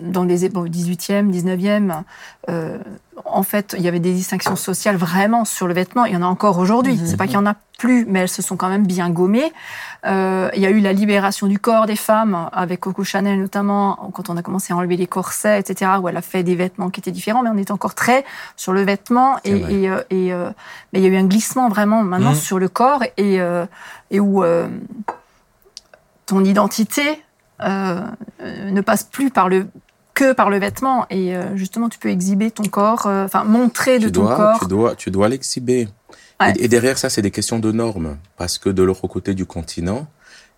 [0.00, 2.02] dans les bon, 18e, 19e,
[2.48, 2.78] euh,
[3.26, 6.06] en fait, il y avait des distinctions sociales vraiment sur le vêtement.
[6.06, 6.96] Il y en a encore aujourd'hui.
[6.96, 7.06] Mhm.
[7.06, 9.52] C'est pas qu'il y en a plus, mais elles se sont quand même bien gommées.
[10.06, 14.10] Euh, il y a eu la libération du corps des femmes, avec Coco Chanel notamment,
[14.14, 16.88] quand on a commencé à enlever les corsets, etc., où elle a fait des vêtements
[16.88, 18.24] qui étaient différents, mais on était encore très
[18.56, 19.36] sur le vêtement.
[19.44, 20.48] Et, et, euh, et, euh,
[20.92, 22.36] mais il y a eu un glissement vraiment maintenant Mhm.
[22.36, 23.66] sur le corps et, euh,
[24.10, 24.66] et où euh,
[26.26, 27.22] ton identité
[27.60, 28.00] euh,
[28.40, 29.66] euh, ne passe plus par le
[30.14, 33.98] que par le vêtement et euh, justement tu peux exhiber ton corps, euh, enfin montrer
[33.98, 34.58] de tu ton dois, corps.
[34.60, 35.88] tu dois, tu dois l'exhiber.
[36.40, 36.52] Ouais.
[36.56, 39.44] Et, et derrière ça, c'est des questions de normes, parce que de l'autre côté du
[39.44, 40.06] continent,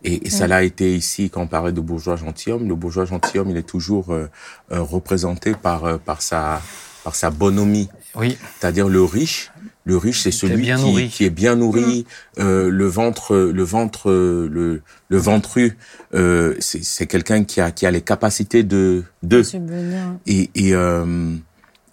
[0.05, 2.69] et, et ça l'a été ici quand on parlait de bourgeois gentilhomme.
[2.69, 4.29] Le bourgeois gentilhomme, il est toujours euh,
[4.73, 6.61] euh, représenté par euh, par sa
[7.03, 9.53] par sa bonhomie, Oui, c'est-à-dire le riche.
[9.87, 10.77] Le riche, c'est celui bien
[11.09, 12.07] qui, est bien nourri,
[12.40, 15.79] euh, le ventre, le ventre, le le ventru.
[16.12, 20.16] Euh, c'est c'est quelqu'un qui a qui a les capacités de de Subvenir.
[20.27, 21.37] et, et euh,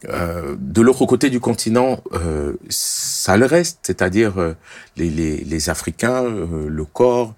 [0.10, 4.54] euh, de l'autre côté du continent, euh, ça le reste, c'est-à-dire euh,
[4.98, 7.36] les, les, les Africains, euh, le corps.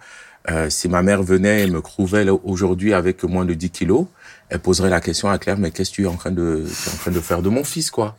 [0.50, 4.06] Euh, si ma mère venait et me trouvait là, aujourd'hui avec moins de 10 kilos,
[4.50, 6.90] elle poserait la question à Claire, mais qu'est-ce que tu es en train de, tu
[6.90, 8.16] es en train de faire de mon fils, quoi?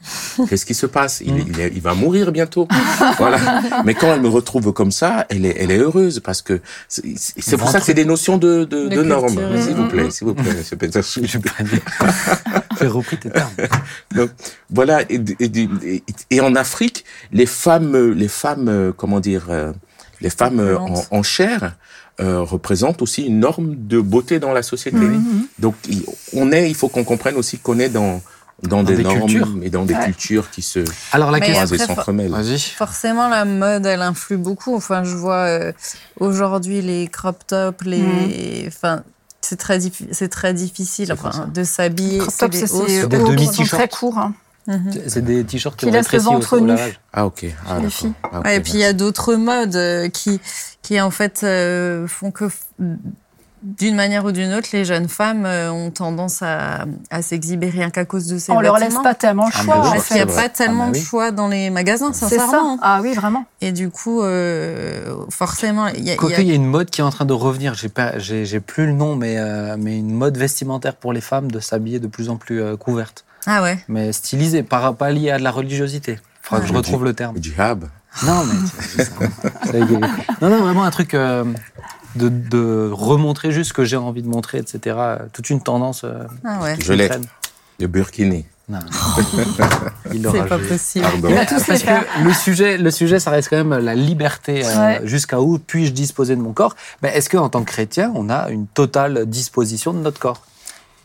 [0.48, 1.22] Qu'est-ce qui se passe?
[1.24, 2.66] Il, il, est- il va mourir bientôt.
[3.18, 3.62] voilà.
[3.84, 7.02] Mais quand elle me retrouve comme ça, elle est, elle est heureuse parce que c'est
[7.16, 9.38] c'est pour ça que c'est des notions de, de, De de normes.
[9.62, 11.20] S'il vous plaît, s'il vous plaît, Monsieur Peterson.
[11.24, 11.80] je vais pas dire.
[12.80, 13.50] J'ai repris tes termes.
[14.14, 14.30] Donc,
[14.70, 15.02] voilà.
[15.02, 19.72] Et, et- et- et en Afrique, les femmes, les femmes, comment dire, euh,
[20.20, 21.76] les femmes en, en chair
[22.20, 24.96] euh, représentent aussi une norme de beauté dans la société.
[24.96, 25.46] Mhm.
[25.58, 28.20] Donc, il- on est, il faut qu'on comprenne aussi qu'on est dans
[28.62, 29.48] dans, des, des normes cultures.
[29.62, 30.04] et dans des Ouais.
[30.06, 32.30] cultures qui se Alors la croisent et s'entremêlent.
[32.30, 32.58] Vas-y.
[32.58, 34.74] Forcément, la mode, elle influe beaucoup.
[34.74, 35.72] Enfin, je vois euh,
[36.20, 38.64] aujourd'hui les crop tops, les.
[38.66, 39.02] Enfin,
[39.42, 42.18] c'est très, diffi- c'est très difficile C'est enfin, de s'habiller.
[42.18, 43.68] Crop sous top, les c'est des demi-t-shirts.
[43.68, 44.16] très court.
[44.18, 44.32] hein.
[44.66, 44.90] Mhm.
[45.06, 46.74] C'est des t-shirts qui, Qui ont laissent le ventre nu.
[47.12, 47.90] ah ok ah, Les d'accord.
[47.92, 48.12] filles.
[48.24, 50.40] Ah, ok, Ouais, et puis il y a d'autres modes euh, qui,
[50.82, 52.46] qui en fait euh, font que
[53.62, 57.90] d'une manière ou d'une autre, les jeunes femmes euh, ont tendance à, à s'exhiber rien
[57.90, 60.16] qu'à cause de ces On leur laisse pas tellement le Ah, choix en Parce qu'il
[60.16, 62.76] n'y a pas tellement Ah, bah de choix dans les magasins, C'est sincèrement.
[62.76, 62.82] ça.
[62.82, 63.44] Ah oui, vraiment.
[63.60, 66.54] Et du coup, euh, forcément, il y a, il y Quoique, a- il y a
[66.54, 67.74] une mode qui est en train de revenir.
[67.74, 71.20] J'ai pas, j'ai, j'ai plus le nom, mais euh, mais une mode vestimentaire pour les
[71.20, 73.78] femmes de s'habiller de plus en plus euh, couverte, Ah ouais.
[73.88, 76.18] mais stylisée, pas, pas liée à de la religiosité.
[76.42, 76.76] Faudra que je Ah.
[76.78, 77.36] retrouve le terme.
[77.40, 77.88] Djihad.
[78.24, 79.12] Non, mais c'est ça.
[79.70, 80.00] Ça y est.
[80.40, 81.44] non, non, vraiment un truc euh,
[82.14, 84.96] de, de remontrer juste ce que j'ai envie de montrer, etc.
[85.32, 86.02] Toute une tendance.
[86.04, 86.76] euh, Ah ouais.
[86.78, 87.10] Je l'ai.
[87.78, 88.46] Le burkini.
[88.68, 88.78] Non.
[90.12, 91.04] Il C'est pas possible.
[91.04, 91.28] Pardon.
[91.28, 94.62] Il va tous Parce que le sujet, le sujet, ça reste quand même la liberté.
[94.64, 94.98] euh.
[95.04, 96.74] Jusqu'à où puis-je disposer de mon corps?
[97.02, 100.42] Ben, Est-ce qu'en tant que chrétien, on a une totale disposition de notre corps?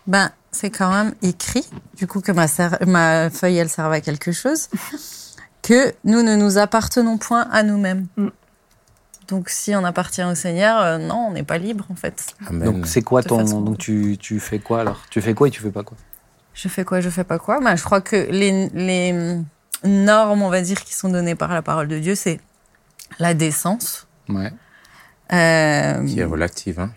[0.08, 4.02] Ben, c'est quand même écrit, du coup, que ma, ser- ma feuille, elle serve à
[4.02, 4.68] quelque chose,
[5.62, 8.08] que nous ne nous appartenons point à nous-mêmes.
[8.18, 8.28] Mm.
[9.28, 12.36] Donc, si on appartient au Seigneur, euh, non, on n'est pas libre, en fait.
[12.48, 12.64] Amen.
[12.66, 15.02] Donc c'est quoi ton façon- donc tu, tu fais quoi alors?
[15.10, 15.96] Tu fais quoi et tu fais pas quoi?
[16.54, 17.62] Je fais quoi, je fais pas quoi?
[17.62, 19.38] Ben, Je crois que les, les
[19.86, 22.42] normes, on va dire, qui sont données par la parole de Dieu, c'est
[23.20, 24.06] la décence.
[24.28, 24.52] Ouais.
[25.32, 26.82] Euh, qui est relative.
[26.82, 26.92] Hein.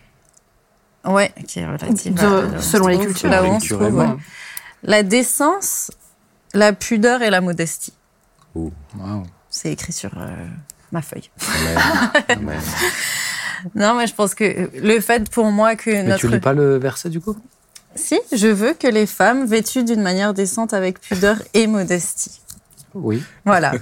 [1.12, 2.14] Ouais, qui est relative.
[2.14, 3.28] De- à- selon les cultures.
[3.28, 4.04] Là où on se Culturellement.
[4.06, 4.22] trouve, ouais.
[4.82, 5.90] La décence,
[6.52, 7.92] la pudeur et la modestie.
[8.54, 8.72] Ouh.
[8.98, 9.24] Wow.
[9.50, 10.34] C'est écrit sur euh,
[10.92, 11.30] ma feuille.
[11.48, 11.78] Amen.
[12.28, 12.60] Amen.
[13.74, 16.18] Non, mais je pense que le fait pour moi que Mais notre...
[16.20, 17.34] tu lis pas le verset du coup?
[17.94, 22.42] Si, je veux que les femmes vêtues d'une manière décente avec pudeur et modestie.
[22.92, 23.24] Oui.
[23.46, 23.72] Voilà.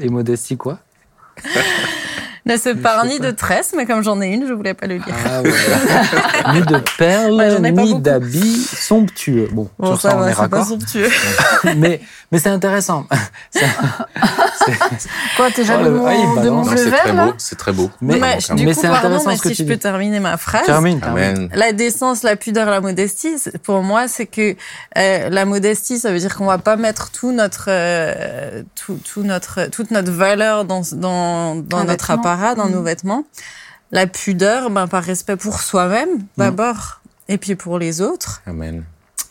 [0.00, 0.80] Et modestie quoi?
[2.46, 4.94] ne se parle ni de tresse, mais comme j'en ai une, je voulais pas le
[4.96, 5.04] lire.
[5.26, 9.48] Ah ni de perles, Ouais, ni d'habits somptueux.
[9.52, 10.64] Bon, Bon, sur ça, ça on va, est c'est pas raccord.
[10.66, 11.08] somptueux.
[11.76, 12.00] mais
[12.32, 13.06] mais c'est intéressant.
[15.36, 16.66] Quoi, t'es Oh, jaloux le- de ah, de balance.
[16.70, 17.32] mon c'est vert, très beau.
[17.38, 17.90] C'est très beau.
[18.00, 19.76] Mais- Mais, du mais coup, c'est pardon, intéressant mais ce que si tu je peux
[19.76, 20.64] terminer ma phrase.
[20.66, 21.00] Termine.
[21.00, 21.24] termine.
[21.24, 21.48] Amen.
[21.54, 24.56] La décence, la pudeur, la modestie, pour moi, c'est que
[24.98, 29.22] euh, la modestie, ça veut dire qu'on va pas mettre tout notre, euh, tout, tout
[29.22, 32.16] notre, toute notre valeur dans, dans, notre vêtement.
[32.36, 32.72] Apparat, dans Mhm.
[32.72, 33.24] nos vêtements.
[33.92, 38.42] La pudeur, ben, par respect pour soi-même, d'abord, et puis pour les autres.
[38.46, 38.84] Amen.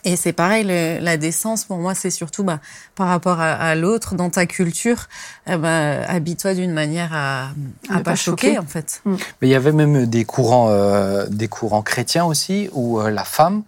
[0.08, 2.60] Et c'est pareil, le- la décence, pour moi, c'est surtout bah,
[2.94, 5.08] par rapport à, à l'autre, dans ta culture,
[5.48, 7.50] eh ben, habille-toi d'une manière à,
[7.90, 8.60] à pas, pas choquer, choquer.
[8.60, 9.02] en fait.
[9.06, 13.24] Mais il y avait même des courants, euh, des courants chrétiens aussi, où euh, la
[13.24, 13.64] femme,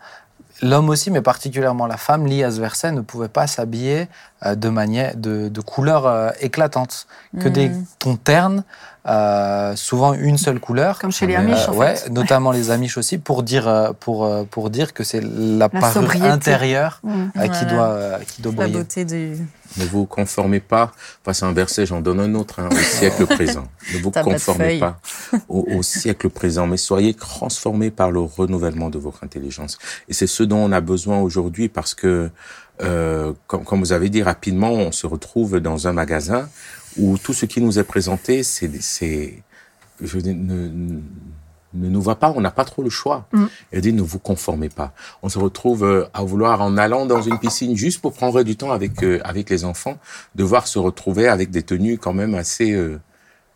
[0.62, 4.08] l'homme aussi, mais particulièrement la femme, liée à ce verset, ne pouvait pas s'habiller
[4.46, 7.08] euh, de manière, de, de couleurs euh, éclatantes,
[7.42, 8.64] que des tons ternes,
[9.08, 11.00] euh, souvent une seule couleur.
[11.00, 11.36] Comme chez les.
[11.36, 12.10] Amish, Euh, en ouais, fait.
[12.10, 16.28] notamment les Amish aussi, pour dire, euh, pour, pour dire que c'est la, parure sobriété.
[16.28, 17.10] intérieure Mm.
[17.38, 17.66] euh, qui, Voilà.
[17.66, 18.78] doit, qui doit La briller.
[18.80, 19.38] beauté du...
[19.78, 20.92] Ne vous conformez pas,
[21.22, 23.66] enfin c'est un verset, j'en donne un autre, hein, au siècle présent.
[23.94, 25.00] Ne vous conformez pas
[25.50, 29.78] au, au siècle présent, mais soyez transformés par le renouvellement de votre intelligence.
[30.10, 32.30] Et c'est ce dont on a besoin aujourd'hui parce que,
[32.82, 36.48] euh, comme, comme vous avez dit rapidement, on se retrouve dans un magasin
[37.00, 39.42] où tout ce qui nous est présenté, c'est, c'est,
[40.02, 41.00] je veux dire, ne,
[41.74, 43.28] ne nous va pas, on n'a pas trop le choix.
[43.34, 43.46] Mm.
[43.72, 44.94] Elle dit ne vous conformez pas.
[45.22, 48.56] On se retrouve euh, à vouloir, en allant dans une piscine juste pour prendre du
[48.56, 49.98] temps avec euh, avec les enfants,
[50.36, 52.72] devoir se retrouver avec des tenues quand même assez.
[52.72, 53.00] euh,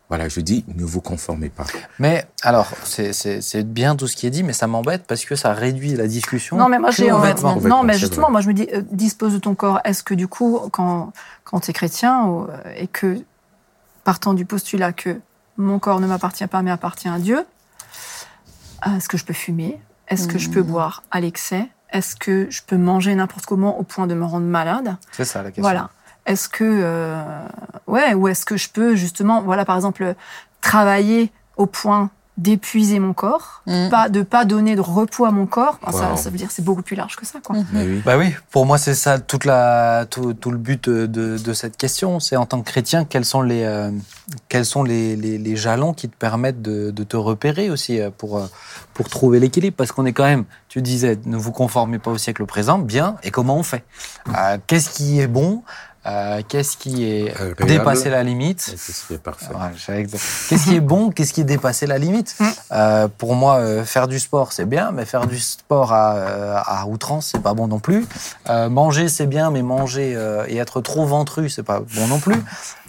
[0.08, 1.64] voilà, je dis ne vous conformez pas.
[1.98, 5.24] Mais alors, c'est- c'est c'est bien tout ce qui est dit, mais ça m'embête parce
[5.24, 6.58] que ça réduit la discussion.
[6.58, 7.04] Non, mais moi, j'ai
[7.70, 9.80] Non, mais justement, moi, je me dis, euh, dispose de ton corps.
[9.84, 13.24] Est-ce que, du coup, quand, quand tu es chrétien ou- et que,
[14.04, 15.20] partant du postulat que
[15.56, 17.44] mon corps ne m'appartient pas, mais appartient à Dieu,
[18.86, 19.80] euh, est-ce que je peux fumer?
[20.08, 20.66] Est-ce que je peux Mhm.
[20.66, 21.68] boire à l'excès?
[21.90, 24.96] Est-ce que je peux manger n'importe comment au point de me rendre malade?
[25.12, 25.62] C'est ça la question.
[25.62, 25.90] Voilà.
[26.26, 27.22] Est-ce que, euh,
[27.86, 30.14] ouais, ou est-ce que je peux justement, voilà, par exemple,
[30.60, 33.88] travailler au point d'épuiser mon corps, Mm.
[33.90, 35.78] pas de pas donner de repos à mon corps.
[35.82, 36.16] Enfin, ça, Wow.
[36.16, 37.56] ça veut dire que c'est beaucoup plus large que ça, quoi.
[37.56, 37.66] Mhm.
[37.72, 38.02] Mais oui.
[38.04, 41.76] Bah oui, pour moi c'est ça toute la, tout, tout le but de, de cette
[41.76, 43.90] question, c'est en tant que chrétien quels sont les, euh,
[44.48, 48.10] quels sont les, les, les jalons qui te permettent de, de te repérer aussi euh,
[48.16, 48.46] pour, euh,
[48.94, 52.18] pour trouver l'équilibre, parce qu'on est quand même, tu disais, ne vous conformez pas au
[52.18, 53.84] siècle présent, bien, et comment on fait?
[54.28, 55.62] Euh, Qu'est-ce qui est bon?
[56.04, 57.66] Euh, Qu'est-ce qui est Agréable.
[57.66, 59.46] dépassé la limite Et ce serait parfait.
[59.54, 62.46] Ouais, je savais que- Qu'est-ce qui est bon Qu'est-ce qui est dépassé la limite Mm.
[62.72, 66.56] Euh, Pour moi, euh, faire du sport, c'est bien, mais faire du sport à, euh,
[66.64, 68.04] à outrance, c'est pas bon non plus.
[68.48, 72.18] Euh, manger, c'est bien, mais manger euh, et être trop ventru, c'est pas bon non
[72.18, 72.34] plus.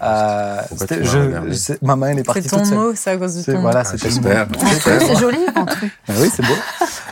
[0.02, 0.62] Euh,
[1.02, 3.54] je, c'est- ma main, elle est partie C'est ton mot, c'est à cause de C'est-
[3.54, 4.48] ton Voilà, Ah, j'espère.
[4.82, 5.92] C'est joli, ventrue.
[6.10, 6.54] Ah oui, c'est beau.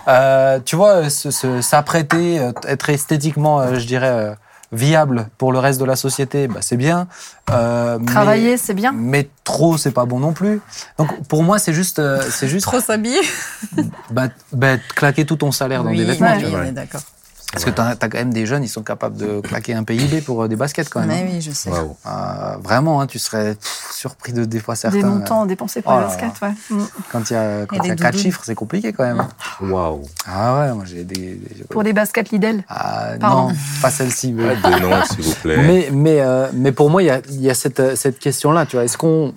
[0.07, 4.33] Euh, tu vois, se- se- s'apprêter, euh, être esthétiquement, euh, je dirais, euh,
[4.71, 7.07] viable pour le reste de la société, bah, c'est bien.
[7.49, 8.93] Euh, Travailler, c'est bien.
[8.95, 10.61] mais trop c'est pas bon non plus
[10.97, 13.19] donc pour moi c'est juste euh, c'est juste Trop s'habiller.
[14.11, 16.63] bah, bah, claquer tout ton salaire dans oui, des vêtements oui, tu vois.
[17.53, 17.63] On Ouais.
[17.63, 20.21] parce que t'as as quand même des jeunes ils sont capables de claquer un PIB
[20.21, 21.29] pour euh, des baskets quand même Mais hein.
[21.33, 21.69] oui, je sais.
[21.69, 21.97] Waouh.
[22.05, 25.91] Euh, vraiment hein, tu serais pff, surpris de des fois certains Des montants dépensés pour
[25.91, 26.47] Oh le là basket, là.
[26.47, 26.53] ouais.
[26.69, 26.79] Mm.
[26.79, 29.27] euh, quand il y a quand y a des quatre chiffres c'est compliqué quand même
[29.61, 30.01] Waouh.
[30.27, 32.63] ah ouais moi j'ai des, des- Pour des baskets Lidl.
[32.69, 33.49] Ah, Pardon.
[33.49, 35.57] non pas celle-ci mais- Pas de nom, s'il vous plaît.
[35.57, 38.19] Mais, mais, euh, mais pour moi, il y a, il y a cette, euh, cette
[38.19, 38.65] question-là.
[38.65, 39.33] Tu vois, est-ce qu'on,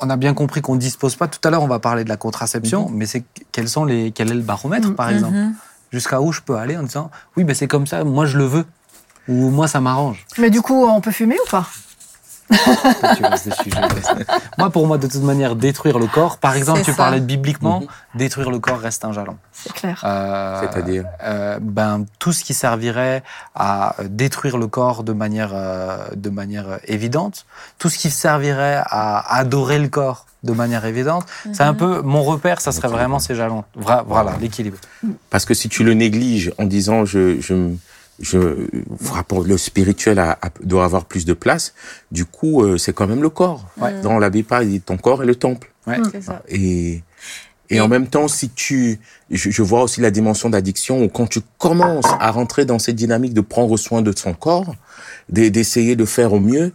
[0.00, 1.26] on a bien compris qu'on ne dispose pas?
[1.28, 4.30] Tout à l'heure, on va parler de la contraception, mais c'est quels sont les, quel
[4.30, 5.34] est le baromètre, par exemple?
[5.36, 5.54] Mhm.
[5.92, 8.44] Jusqu'à où je peux aller en disant, oui, ben c'est comme ça, moi je le
[8.44, 8.64] veux.
[9.28, 10.26] Ou moi, ça m'arrange.
[10.38, 11.66] Mais du coup, on peut fumer ou pas?
[14.58, 16.96] Moi, pour moi, de toute manière, détruire le corps, par exemple, tu ça.
[16.96, 17.86] parlais de bibliquement, Mhm.
[18.16, 19.36] détruire le corps reste un jalon.
[19.52, 20.02] C'est clair.
[20.04, 23.22] Euh, C'est-à-dire euh, ben, tout ce qui servirait
[23.54, 27.46] à détruire le corps de manière, euh, de manière évidente,
[27.78, 32.22] tout ce qui servirait à adorer le corps de manière évidente, c'est un peu mon
[32.22, 33.64] repère, ça serait vraiment ces jalons.
[33.80, 34.78] Vra- voilà, l'équilibre.
[35.30, 37.70] Parce que si tu le négliges en disant je, je,
[38.20, 38.38] je
[39.10, 41.74] rapport le spirituel a- a- doit avoir plus de place,
[42.10, 43.66] du coup euh, c'est quand même le corps.
[43.80, 44.00] Ouais.
[44.02, 45.70] Dans la Bible, il dit ton corps est le temple.
[45.86, 45.98] Ouais.
[46.12, 46.42] C'est ça.
[46.48, 47.02] Et,
[47.70, 48.98] et en même temps, si tu,
[49.30, 52.96] je, je vois aussi la dimension d'addiction où quand tu commences à rentrer dans cette
[52.96, 54.74] dynamique de prendre soin de son corps,
[55.28, 56.72] d'e- d'essayer de faire au mieux,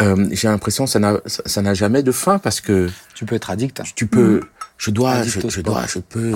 [0.00, 3.34] euh, j'ai l'impression que ça n'a, ça n'a jamais de fin parce que Tu peux
[3.34, 3.82] être addict.
[3.94, 4.40] tu peux,
[4.78, 6.34] je dois, je, dois, je peux,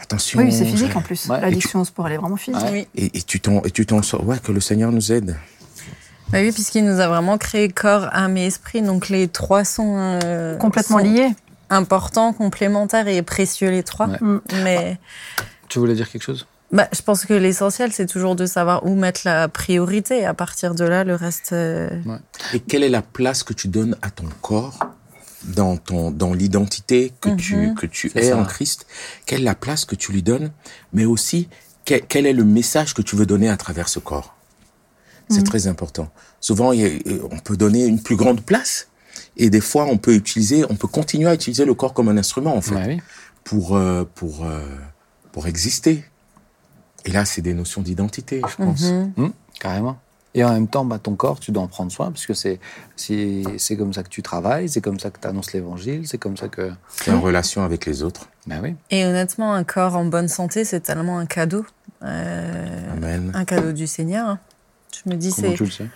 [0.00, 0.40] attention.
[0.40, 1.26] Oui, c'est physique je- en plus.
[1.28, 1.40] Ouais.
[1.40, 2.62] L'addiction au sport, elle est vraiment physique.
[2.70, 2.86] Ouais.
[2.94, 4.24] Et, et tu t'en, et tu t'en sors.
[4.26, 5.36] Ouais, que le Seigneur nous aide.
[6.30, 8.82] Bah oui, puisqu'il nous a vraiment créé corps, âme et esprit.
[8.82, 11.28] Donc les trois sont euh, Complètement sont lié.
[11.70, 14.06] importants, complémentaires et précieux les trois.
[14.08, 14.18] Ouais.
[14.20, 14.40] Mm.
[14.64, 14.98] Mais
[15.68, 16.46] Tu voulais dire quelque chose?
[16.72, 20.24] Bah, je pense que l'essentiel, c'est toujours de savoir où mettre la priorité.
[20.24, 21.52] À partir de là, le reste.
[21.52, 21.90] euh,
[22.54, 24.78] Et quelle est la place que tu donnes à ton corps
[25.44, 27.74] dans ton dans l'identité que tu Mhm.
[27.74, 28.36] que tu es ça.
[28.38, 28.86] en Christ?
[29.26, 30.50] Quelle est la place que tu lui donnes
[30.92, 31.48] Mais aussi
[31.84, 34.36] quel, quel est le message que tu veux donner à travers ce corps?
[35.28, 35.44] C'est Mhm.
[35.44, 36.10] très important.
[36.40, 38.88] Souvent, il y a- on peut donner une plus grande place,
[39.36, 42.16] et des fois, on peut utiliser, on peut continuer à utiliser le corps comme un
[42.18, 43.00] instrument en fait Ouais, oui.
[43.44, 44.60] pour euh, pour euh,
[45.32, 46.04] pour exister.
[47.04, 48.82] Et là, c'est des notions d'identité, je pense.
[48.82, 49.12] mhm.
[49.16, 49.98] Hum, carrément.
[50.34, 52.58] Et en même temps, bah, ton corps, tu dois en prendre soin, puisque c'est
[52.96, 56.16] c'est c'est comme ça que tu travailles, c'est comme ça que tu annonces l'évangile, c'est
[56.16, 56.72] comme ça que.
[56.88, 58.28] C'est en relation avec les autres.
[58.46, 58.74] Ben oui.
[58.90, 61.66] Et honnêtement, un corps en bonne santé, c'est tellement un cadeau.
[62.02, 63.30] Euh, Amen.
[63.34, 64.26] un cadeau du Seigneur.
[64.26, 64.38] hein.
[65.04, 65.54] Je me dis, Comment c'est.
[65.54, 65.86] tu le sais?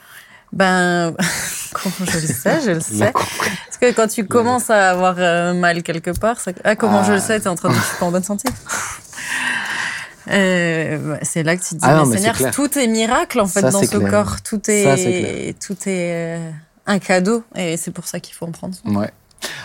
[0.53, 1.15] Ben,
[1.73, 3.13] comment je le sais, je le sais.
[3.13, 6.53] Parce que quand tu commences à avoir euh, mal quelque part, ça...
[6.63, 7.05] ah, comment Ah.
[7.05, 8.49] je le sais, t'es en train de je suis pas en bonne santé?
[10.29, 13.47] Euh, c'est là que tu te dis, Ah non, mais Seigneur, tout est miracle en
[13.47, 14.11] fait Ça, dans ce clair.
[14.11, 14.43] corps.
[14.43, 16.51] Tout Ça, est, tout est euh,
[16.87, 18.95] un cadeau et c'est pour ça qu'il faut en prendre soin.
[18.95, 19.11] Ouais.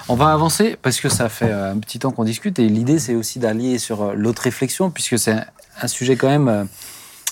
[0.10, 3.00] On va avancer parce que ça fait euh, un petit temps qu'on discute et l'idée
[3.00, 5.36] c'est aussi d'allier sur l'autre réflexion puisque c'est
[5.82, 6.68] un, sujet quand même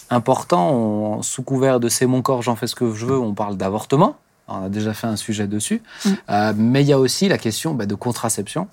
[0.09, 0.71] important.
[0.71, 3.57] On- sous couvert de c'est mon corps, j'en fais ce que je veux, on parle
[3.57, 4.17] d'avortement.
[4.49, 5.81] On a déjà fait un sujet dessus.
[6.05, 6.09] Mm.
[6.29, 8.67] Euh, mais il y a aussi la question bah, de contraception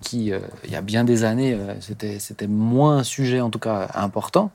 [0.00, 3.50] qui, euh, il y a bien des années, euh, c'était c'était moins un sujet en
[3.50, 4.52] tout cas important.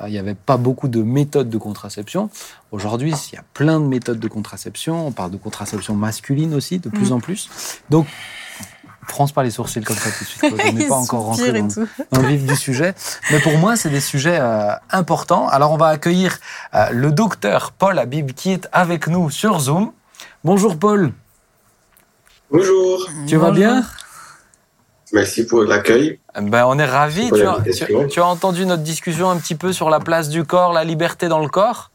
[0.00, 2.30] Euh, il n'y avait pas beaucoup de méthodes de contraception.
[2.70, 5.06] Aujourd'hui, il y a plein de méthodes de contraception.
[5.06, 7.14] On parle de contraception masculine aussi, de plus Mm.
[7.14, 7.48] en plus.
[7.90, 8.06] Donc,
[9.08, 10.40] France pas les sourcils comme ça tout de suite.
[10.40, 10.64] quoi.
[10.64, 12.94] Je n'ai Il pas encore rentré dans, le vif du sujet.
[13.30, 15.48] Mais pour moi, c'est des sujets euh, importants.
[15.48, 16.38] Alors, on va accueillir
[16.74, 19.92] euh, le docteur Paul Habib qui est avec nous sur Zoom.
[20.44, 21.12] Bonjour Paul,
[22.50, 23.84] Bonjour, tu vas bien?
[25.12, 26.18] Merci pour l'accueil.
[26.40, 27.30] ben, On est ravis.
[27.30, 30.72] Tu as, tu as entendu notre discussion un petit peu sur la place du corps,
[30.72, 31.90] la liberté dans le corps?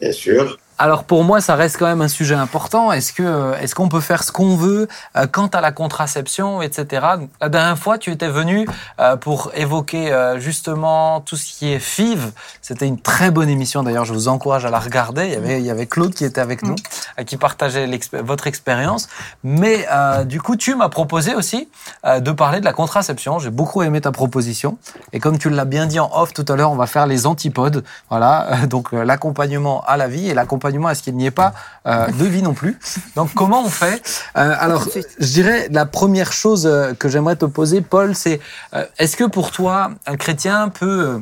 [0.00, 0.58] Bien sûr.
[0.80, 2.92] Alors pour moi, ça reste quand même un sujet important.
[2.92, 4.86] Est-ce que euh, est-ce qu'on peut faire ce qu'on veut
[5.16, 7.04] euh, quant à la contraception, etc.
[7.40, 8.68] La dernière fois, tu étais venu
[9.00, 9.98] euh, pour évoquer
[10.38, 12.30] justement tout ce qui est FIV.
[12.62, 13.82] C'était une très bonne émission.
[13.82, 15.26] D'ailleurs, je vous encourage à la regarder.
[15.26, 16.76] Il y avait il y avait Claude qui était avec nous,
[17.18, 19.08] euh, qui partageait votre expérience.
[19.42, 21.68] Mais euh, du coup, tu m'as proposé aussi
[22.04, 23.40] de parler de la contraception.
[23.40, 24.78] J'ai beaucoup aimé ta proposition.
[25.12, 27.26] Et comme tu l'as bien dit en off tout à l'heure, on va faire les
[27.26, 27.82] antipodes.
[28.10, 31.54] Voilà, donc l'accompagnement à la vie et l'accompagnement à ce qu'il n'y ait pas
[31.86, 32.78] euh, de vie non plus.
[33.16, 34.02] Donc comment on fait
[34.36, 34.86] Euh, Alors,
[35.18, 38.40] je dirais la première chose euh, que j'aimerais te poser, Paul, c'est
[38.74, 41.18] euh, est-ce que pour toi, un chrétien peut euh,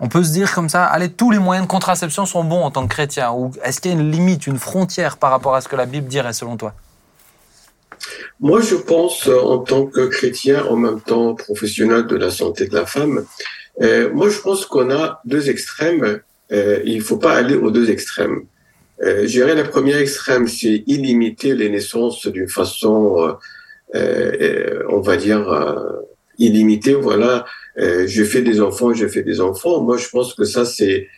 [0.00, 2.70] on peut se dire comme ça, allez, tous les moyens de contraception sont bons en
[2.72, 5.60] tant que chrétien Ou est-ce qu'il y a une limite, une frontière par rapport à
[5.60, 6.72] ce que la Bible dirait selon toi?
[8.40, 12.74] Moi, je pense, en tant que chrétien, en même temps professionnel de la santé de
[12.74, 13.24] la femme,
[13.80, 16.20] euh, moi, je pense qu'on a deux extrêmes.
[16.52, 18.42] Euh, il faut pas aller aux deux extrêmes.
[19.04, 23.32] Euh, dirais la première extrême, c'est illimiter les naissances d'une façon, euh,
[23.94, 26.00] euh, on va dire, euh,
[26.38, 26.94] illimitée.
[26.94, 27.44] Voilà,
[27.78, 29.82] euh, je fais des enfants, je fais des enfants.
[29.82, 31.08] Moi, je pense que ça, c'est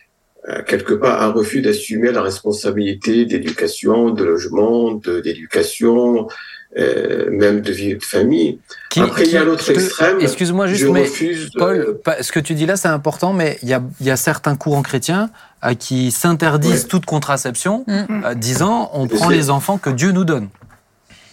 [0.67, 6.27] quelque part un refus d'assumer la responsabilité d'éducation, de logement, d'éducation,
[6.77, 8.59] euh, même de vie de famille.
[8.89, 10.19] Qui- Après, il y a l'autre extrême.
[10.19, 11.51] Excuse-moi juste, je mais refuse.
[11.51, 14.05] de- Paul, pa- ce que tu dis là, c'est important, mais il y a, il
[14.05, 15.29] y a certains courants chrétiens
[15.63, 16.89] euh, qui s'interdisent Ouais.
[16.89, 18.03] toute contraception, Mm.
[18.25, 20.49] euh, disant on prend les enfants que Dieu nous donne.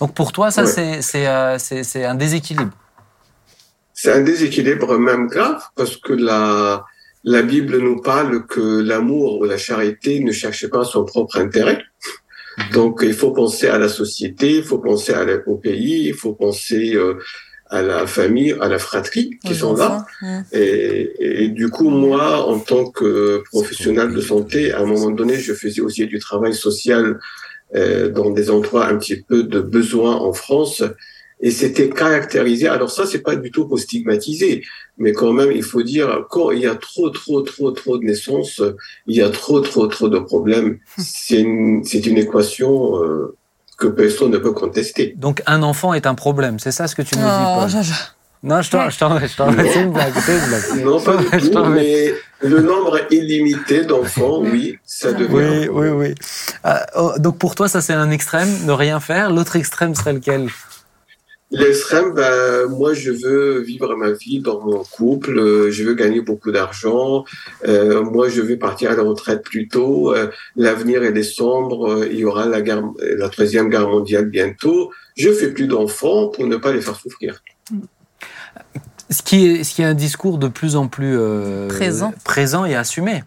[0.00, 1.00] Donc pour toi, ça, Ouais.
[1.16, 2.70] euh, c'est un déséquilibre.
[3.94, 6.84] C'est un déséquilibre même grave parce que la,
[7.24, 11.78] la Bible nous parle que l'amour ou la charité ne cherche pas son propre intérêt.
[12.72, 16.34] Donc, il faut penser à la société, il faut penser à au pays, il faut
[16.34, 17.14] penser euh,
[17.66, 20.06] à la famille, à la fratrie qui sont là.
[20.52, 25.36] Et, et, du coup, moi, en tant que professionnel de santé, à un moment donné,
[25.36, 27.18] je faisais aussi du travail social
[27.74, 30.82] euh, dans des endroits un petit peu de besoin en France.
[31.40, 32.68] Et c'était caractérisé.
[32.68, 34.62] Alors ça, c'est pas du tout pour stigmatiser,
[34.98, 38.04] mais quand même, il faut dire quand il y a trop, trop, trop, trop de
[38.04, 38.60] naissances,
[39.06, 40.78] il y a trop, trop, trop de problèmes.
[40.98, 43.36] C'est une, c'est une équation euh,
[43.78, 45.14] que personne ne peut contester.
[45.16, 47.68] Donc un enfant est un problème, c'est ça ce que tu nous dis, Oh, Paul
[47.70, 47.92] je- je-
[48.44, 50.84] Non, je t'en, je t'en, je t'en, c'est une blague, c'est une blague.
[50.84, 55.32] Non, pas du tout, mais le nombre illimité d'enfants, oui, ça devient.
[55.32, 55.96] Oui, un oui, problème.
[55.96, 56.14] oui.
[56.66, 59.30] Euh, oh, donc pour toi, ça c'est un extrême, ne rien faire.
[59.30, 60.48] L'autre extrême serait lequel?
[61.54, 66.22] L'extrême, ben, moi, je veux vivre ma vie dans mon couple, euh, je veux gagner
[66.22, 67.24] beaucoup d'argent,
[67.68, 72.08] euh, moi, je veux partir à la retraite plus tôt, euh, l'avenir est sombre, euh,
[72.10, 76.46] il y aura la, guerre, la troisième guerre mondiale bientôt, je fais plus d'enfants pour
[76.46, 77.42] ne pas les faire souffrir.
[79.10, 82.14] ce qui, est, ce qui est un discours de plus en plus euh, Présent.
[82.24, 83.24] présent et assumé.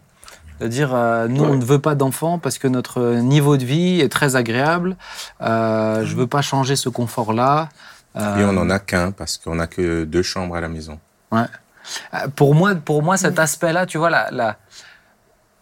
[0.58, 1.50] C'est-à-dire, euh, nous, Ouais.
[1.50, 4.96] on ne veut pas d'enfants parce que notre niveau de vie est très agréable.
[5.42, 7.68] Euh, je ne veux pas changer ce confort-là.
[8.16, 10.98] Euh, Et on n'en a qu'un parce qu'on n'a que deux chambres à la maison.
[11.34, 11.44] Euh,
[12.34, 14.56] Pour moi, pour moi cet aspect-là, tu vois, la, la-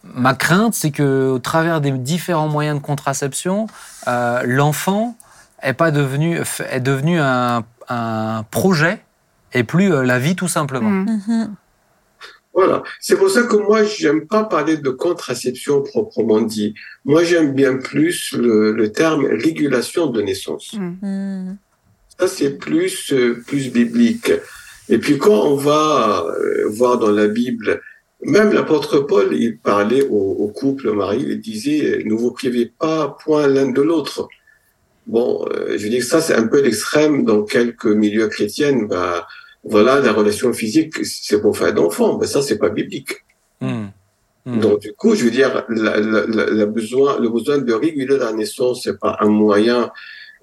[0.05, 3.67] ma crainte, c'est que au travers des différents moyens de contraception,
[4.07, 5.17] euh, l'enfant
[5.63, 6.39] est pas devenu
[6.71, 9.03] est devenu un, un projet
[9.53, 10.91] et plus euh, la vie tout simplement.
[10.91, 11.21] Mm.
[11.27, 11.55] Mhm.
[12.57, 12.85] Voilà.
[13.01, 16.75] C'est pour ça que moi, j'aime pas parler de contraception proprement dit.
[17.05, 20.73] Moi, j'aime bien plus le, le terme régulation de naissance.
[20.75, 21.55] Mm.
[22.19, 24.33] Ça, c'est plus, euh, plus biblique.
[24.89, 27.81] Et puis, quand on va euh, voir dans la Bible,
[28.23, 33.17] même l'apôtre Paul, il parlait au, au couple mari, il disait, ne vous privez pas
[33.25, 34.29] point l'un de l'autre.
[35.07, 38.83] Bon, euh, je veux dire que ça, c'est un peu l'extrême dans quelques milieux chrétiens.
[38.85, 39.27] Bah,
[39.65, 42.19] voilà, la relation physique, c'est pour faire d'enfants.
[42.19, 43.25] Mais ça, c'est pas biblique.
[43.61, 43.87] Mm.
[44.47, 44.61] Mm.
[44.61, 48.17] Donc, du coup, je veux dire, la, la- la- la besoin, le besoin de réguler
[48.19, 49.91] la naissance, c'est pas un moyen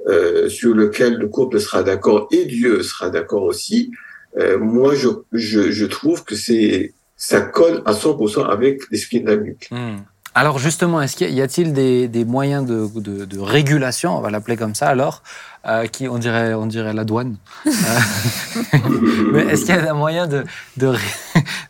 [0.07, 3.91] euh, sur lequel le couple sera d'accord et Dieu sera d'accord aussi.
[4.39, 9.55] Euh, moi, je, je, je trouve que c'est ça colle à 100% avec l'esprit Bible.
[9.69, 9.97] Hmm.
[10.33, 14.29] Alors justement, est-ce qu'il y a-t-il des, des moyens de, de- de régulation, on va
[14.31, 15.21] l'appeler comme ça alors,
[15.67, 17.35] euh, qui on dirait on dirait la douane.
[17.67, 17.69] Euh,
[19.33, 20.45] Mais est-ce qu'il y a un moyen de,
[20.77, 20.93] de,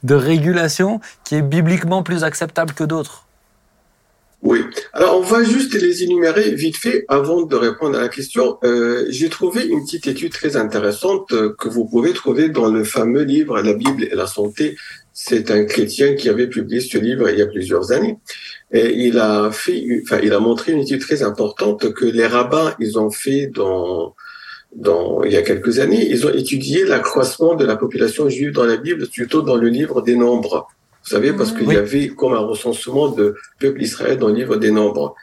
[0.03, 3.25] de régulation qui est bibliquement plus acceptable que d'autres?
[4.43, 4.61] Oui.
[4.93, 8.57] Alors, on va juste les énumérer vite fait avant de répondre à la question.
[8.63, 12.83] Euh, J'ai trouvé une petite étude très intéressante euh, que vous pouvez trouver dans le
[12.83, 14.75] fameux livre La Bible et la santé.
[15.13, 18.17] C'est un chrétien qui avait publié ce livre il y a plusieurs années.
[18.71, 22.73] Et il a fait, enfin, il a montré une étude très importante que les rabbins,
[22.79, 24.15] ils ont fait dans,
[24.75, 26.07] dans, il y a quelques années.
[26.09, 30.01] Ils ont étudié l'accroissement de la population juive dans la Bible, plutôt dans le livre
[30.01, 30.67] des nombres.
[31.03, 31.75] Vous savez, parce qu'il Oui.
[31.75, 35.15] y avait comme un recensement de peuple Israël dans le livre des nombres.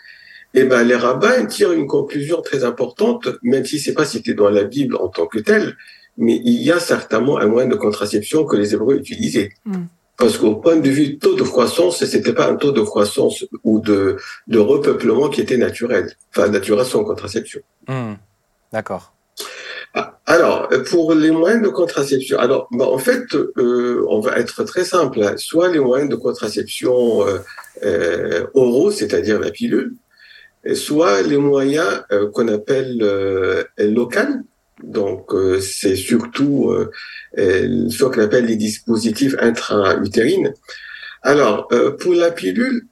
[0.54, 4.48] Et ben, les rabbins tirent une conclusion très importante, même si c'est pas cité dans
[4.50, 5.76] la Bible en tant que tel,
[6.16, 9.50] mais il y a certainement un moyen de contraception que les Hébreux utilisaient.
[9.66, 9.84] Mm.
[10.16, 13.78] Parce qu'au point de vue taux de croissance, c'était pas un taux de croissance ou
[13.78, 14.16] de,
[14.48, 16.12] de repeuplement qui était naturel.
[16.30, 17.60] Enfin, naturel sans contraception.
[17.86, 18.14] Hmm.
[18.72, 19.12] D'accord.
[20.90, 25.22] Pour les moyens de contraception, alors bah, en fait, euh, on va être très simple.
[25.22, 25.34] hein.
[25.36, 27.38] Soit les moyens de contraception euh,
[27.84, 29.94] euh, oraux, c'est-à-dire la pilule,
[30.74, 34.42] soit les moyens euh, qu'on appelle euh, locaux.
[34.82, 36.72] Donc, c'est surtout
[37.36, 40.54] ce qu'on appelle les dispositifs intra-utérines.
[41.22, 41.66] Alors,
[41.98, 42.86] pour la pilule,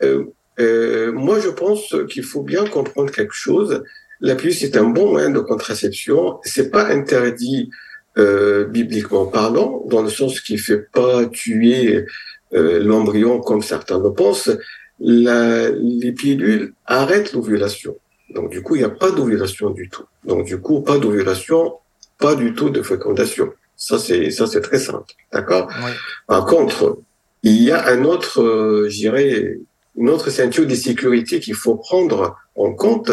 [1.15, 3.85] moi, je pense qu'il faut bien comprendre quelque chose.
[4.21, 6.39] La pilule, c'est un bon moyen de contraception.
[6.43, 7.71] C'est pas interdit
[8.19, 12.07] euh, bibliquement parlant, dans le sens qu'il fait pas tuer
[12.55, 14.51] euh, l'embryon comme certains le pensent.
[14.99, 17.97] La, les pilules arrêtent l'ovulation.
[18.31, 20.05] Donc du coup, il n'y a pas d'ovulation du tout.
[20.25, 21.75] Donc du coup, pas d'ovulation,
[22.19, 23.53] pas du tout de fécondation.
[23.77, 25.69] Ça c'est ça c'est très simple, d'accord?
[25.85, 25.91] Oui.
[26.27, 26.99] Par contre,
[27.43, 29.59] il y a un autre, euh, je dirais,
[29.97, 33.13] une autre ceinture de sécurité qu'il faut prendre en compte,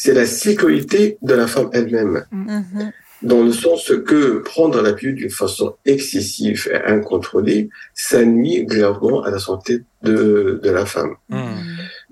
[0.00, 2.92] c'est la sécurité de la femme elle-même, Mhm.
[3.32, 4.20] dans le sens que
[4.52, 7.62] prendre la pilule d'une façon excessive et incontrôlée,
[8.08, 9.72] ça nuit gravement à la santé
[10.08, 10.18] de,
[10.64, 11.14] de la femme.
[11.28, 11.58] Hmm.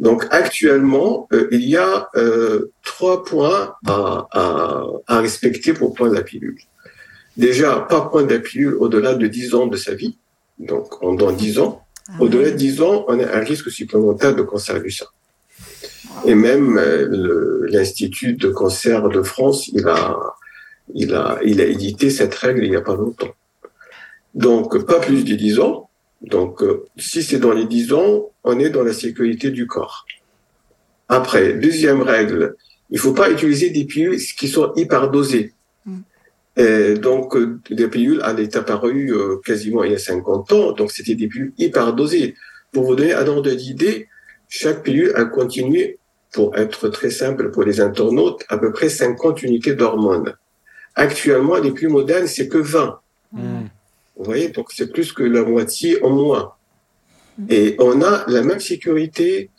[0.06, 1.92] Donc actuellement, euh, il y a
[2.22, 3.98] euh, trois points à,
[4.42, 4.84] à,
[5.14, 6.58] à respecter pour prendre la pilule.
[7.46, 10.14] Déjà, pas prendre la pilule au-delà de 10 ans de sa vie,
[10.70, 11.74] donc en- dans 10 ans.
[12.10, 15.06] Ah Au-delà de 10 ans, on a un risque supplémentaire de cancer du sein.
[16.24, 20.18] Et même euh, l'Institut de cancer de France, il a,
[20.94, 23.34] il a, il a édité cette règle il n'y a pas longtemps.
[24.34, 25.90] Donc, pas plus de 10 ans.
[26.22, 30.04] Donc, euh, si c'est dans les 10 ans, on est dans la sécurité du corps.
[31.08, 32.56] Après, deuxième règle,
[32.90, 35.54] il faut pas utiliser des pilules qui sont hyper dosées.
[35.86, 35.98] Mm.
[36.56, 39.12] Et donc, euh, des pilules, elle est apparue
[39.44, 42.34] quasiment il y a 50 ans, donc c'était des pilules hyper dosées.
[42.72, 44.08] Pour vous donner un ordre d'idée,
[44.48, 45.98] chaque pilule a continué,
[46.32, 50.34] pour être très simple pour les internautes, à peu près 50 unités d'hormones.
[50.94, 53.00] Actuellement, les plus modernes, c'est que 20.
[53.32, 53.66] Hmm.
[54.16, 56.52] Vous voyez, donc c'est plus que la moitié en moins.
[57.48, 59.50] Et on a la même sécurité,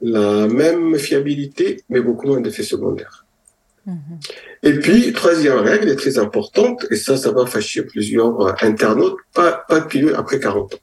[0.00, 3.26] la même fiabilité, mais beaucoup moins d'effets secondaires.
[3.84, 4.18] Mhm.
[4.62, 9.18] Et puis, troisième règle est très importante, et ça, ça va fâcher plusieurs euh, internautes,
[9.32, 10.78] pas, pas de pilule après 40 ans.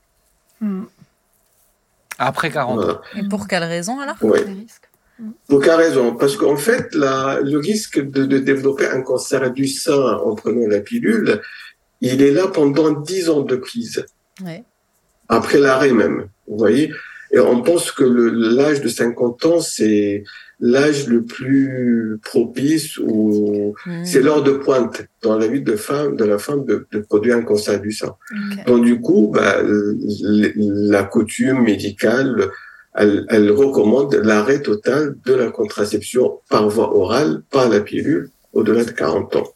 [2.19, 2.75] Après 40 ans.
[2.83, 3.01] Voilà.
[3.17, 4.41] Et pour quelle raison alors Ouais.
[4.41, 4.89] Risques.
[5.47, 6.15] Pour quelle raison?
[6.15, 10.67] Parce qu'en fait, la, le risque de, de développer un cancer du sein en prenant
[10.67, 11.41] la pilule,
[12.01, 14.05] il est là pendant 10 ans de prise.
[14.43, 14.63] Ouais.
[15.29, 16.27] après l'arrêt même.
[16.47, 16.91] Vous voyez?
[17.31, 20.23] Et on pense que l'âge de 50 ans, c'est
[20.59, 24.05] l'âge le plus propice ou Mhm.
[24.05, 27.35] c'est l'heure de pointe dans la vie de femme, de la femme de, de produire
[27.37, 28.15] un cancer du sein.
[28.31, 28.65] Ok.
[28.67, 32.49] Donc du coup, bah, la coutume médicale,
[32.95, 38.83] elle, elle recommande l'arrêt total de la contraception par voie orale, par la pilule, au-delà
[38.85, 39.47] de 40 ans.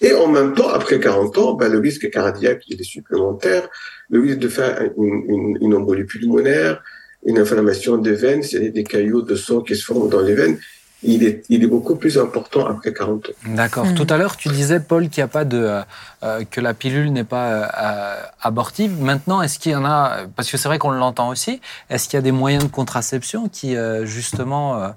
[0.00, 3.68] Et en même temps, après 40 ans, ben, le risque cardiaque, il est supplémentaire.
[4.08, 6.82] Le risque de faire une, une, une embolie pulmonaire,
[7.24, 10.58] une inflammation des veines, c'est des caillots de sang qui se forment dans les veines,
[11.04, 13.32] il est, il est beaucoup plus important après 40 ans.
[13.54, 13.86] D'accord.
[13.86, 13.94] Mhm.
[13.94, 15.56] Tout à l'heure, tu disais, Paul, qu'il n'y a pas de.
[15.58, 15.82] euh,
[16.24, 19.00] euh, que la pilule n'est pas euh, abortive.
[19.00, 20.26] Maintenant, est-ce qu'il y en a.
[20.34, 21.60] Parce que c'est vrai qu'on l'entend aussi.
[21.88, 24.88] Est-ce qu'il y a des moyens de contraception qui, euh, justement, euh,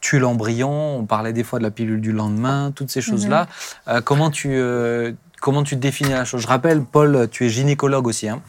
[0.00, 0.98] tuent l'embryon?
[0.98, 3.48] On parlait des fois de la pilule du lendemain, toutes ces choses-là.
[3.88, 5.10] Euh, comment, tu, euh,
[5.40, 6.42] comment tu définis la chose?
[6.42, 8.40] Je rappelle, Paul, tu es gynécologue aussi, hein,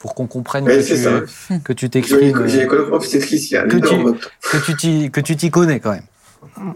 [0.00, 1.20] pour qu'on comprenne que tu, ça.
[1.62, 2.46] que tu t'exprimes.
[2.48, 3.68] J'ai euh, obstétricienne.
[3.68, 4.28] Que tu- en même temps.
[4.50, 6.74] que tu t'y- que tu t'y connais quand même.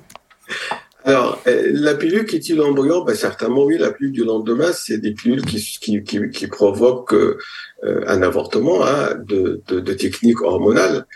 [1.06, 4.98] Alors, euh, la pilule qui tue l'embryon, ben, certainement oui, la pilule du lendemain, c'est
[4.98, 7.38] des pilules qui, qui, qui, qui provoquent euh,
[8.06, 11.06] un avortement hein, de, de, de technique hormonale.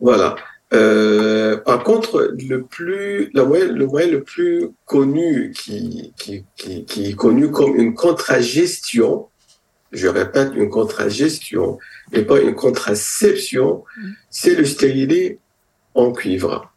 [0.00, 0.34] Voilà.
[0.74, 6.84] Euh, par contre, le plus, le moyen, le moyen le plus connu qui, qui, qui,
[6.86, 9.28] qui est connu comme une contragestion,
[9.92, 11.78] je répète, une contragestion
[12.12, 13.84] et pas une contraception,
[14.30, 15.38] c'est le stérilet
[15.94, 16.72] en cuivre.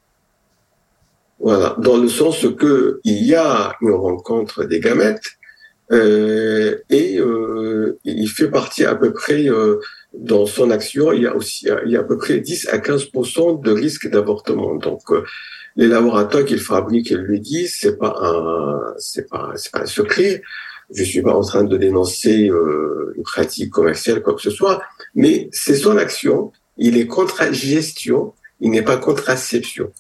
[1.39, 5.37] Voilà, dans le sens que il y a une rencontre des gamètes
[5.91, 9.79] euh, et euh, il fait partie à peu près euh,
[10.13, 12.77] dans son action, il y a aussi il y a à peu près 10 à
[12.77, 14.75] 15% de risque d'avortement.
[14.75, 15.23] Donc euh,
[15.75, 19.85] les laboratoires qu'ils fabriquent ils le disent, c'est pas un c'est pas c'est pas un
[19.85, 20.41] secret.
[20.93, 24.81] Je suis pas en train de dénoncer euh, une pratique commerciale quoi que ce soit,
[25.13, 26.51] mais c'est son action.
[26.77, 29.91] Il est contre gestion il n'est pas contraception.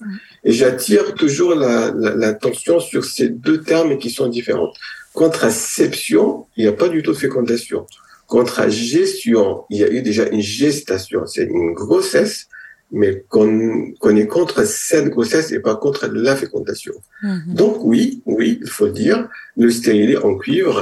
[0.43, 4.71] Et j'attire toujours l'attention la, la, sur ces deux termes qui sont différents.
[5.13, 7.85] Contraception, il n'y a pas du tout de fécondation.
[8.27, 12.47] Contragestion, il y a eu déjà une gestation, c'est une grossesse,
[12.91, 16.93] mais qu'on qu est contre cette grossesse et pas contre la fécondation.
[17.23, 17.29] Mhm.
[17.29, 17.55] Mm -hmm.
[17.55, 19.27] Donc oui, oui, il faut dire,
[19.57, 20.77] le stérilet en cuivre,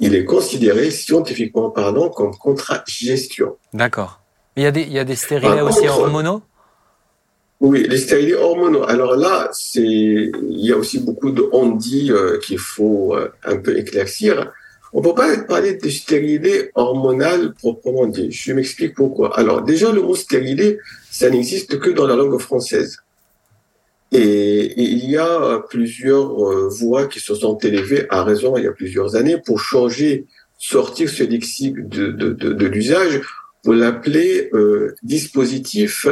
[0.00, 3.56] il est considéré scientifiquement parlant comme contragestion.
[3.72, 4.12] D'accord.
[4.56, 6.42] Il y a des, il y a des stérilets ah, aussi hormonaux?
[7.60, 8.84] Oui, les stérilés hormonaux.
[8.94, 13.56] Alors là, c'est, il y a aussi beaucoup de on-dit euh, qu'il faut euh, un
[13.56, 14.52] peu éclaircir.
[14.92, 18.30] On peut pas parler de stérilé hormonal proprement dit.
[18.30, 19.26] Je m'explique pourquoi.
[19.38, 20.78] Alors déjà, le mot stérilé,
[21.10, 22.98] ça n'existe que dans la langue française.
[24.12, 28.64] Et, et il y a plusieurs euh, voix qui se sont élevées à raison il
[28.64, 30.26] y a plusieurs années pour changer,
[30.58, 33.22] sortir ce lexique de, de, de, de l'usage
[33.62, 36.06] pour l'appeler euh, dispositif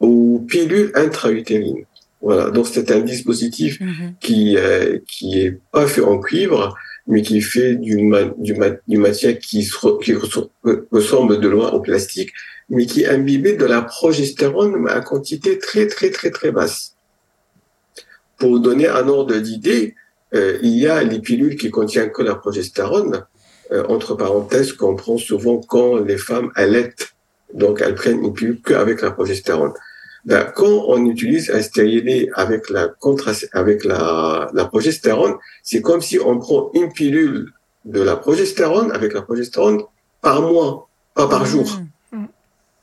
[0.00, 1.84] aux pilules intra-utérines.
[2.20, 4.10] Voilà, donc c'est un dispositif Mm -hmm.
[4.24, 6.62] qui euh, qui est pas fait en cuivre,
[7.08, 8.22] mais qui fait d'une ma
[8.86, 10.14] d'une matière qui, se, qui
[10.92, 12.32] ressemble de loin au plastique,
[12.68, 16.94] mais qui est de la progestérone à quantité très très très très basse.
[18.38, 19.96] Pour donner un ordre d'idée,
[20.34, 23.24] euh, il y a les pilules qui contiennent que la progestérone,
[23.72, 27.14] euh, entre parenthèses, qu'on prend souvent quand les femmes allaitent
[27.54, 29.72] donc, elles prennent une pilule qu'avec la progestérone.
[30.24, 36.02] Ben, quand on utilise un stérilet avec la contra avec la, la progestérone, c'est comme
[36.02, 37.52] si on prend une pilule
[37.84, 39.82] de la progestérone avec la progestérone
[40.20, 41.80] par mois, pas par jour.
[42.12, 42.24] Mmh.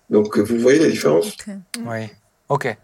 [0.09, 1.27] Donc, vous voyez la différence?
[1.33, 1.53] Ok.
[1.85, 2.09] Oui.
[2.49, 2.77] Ok.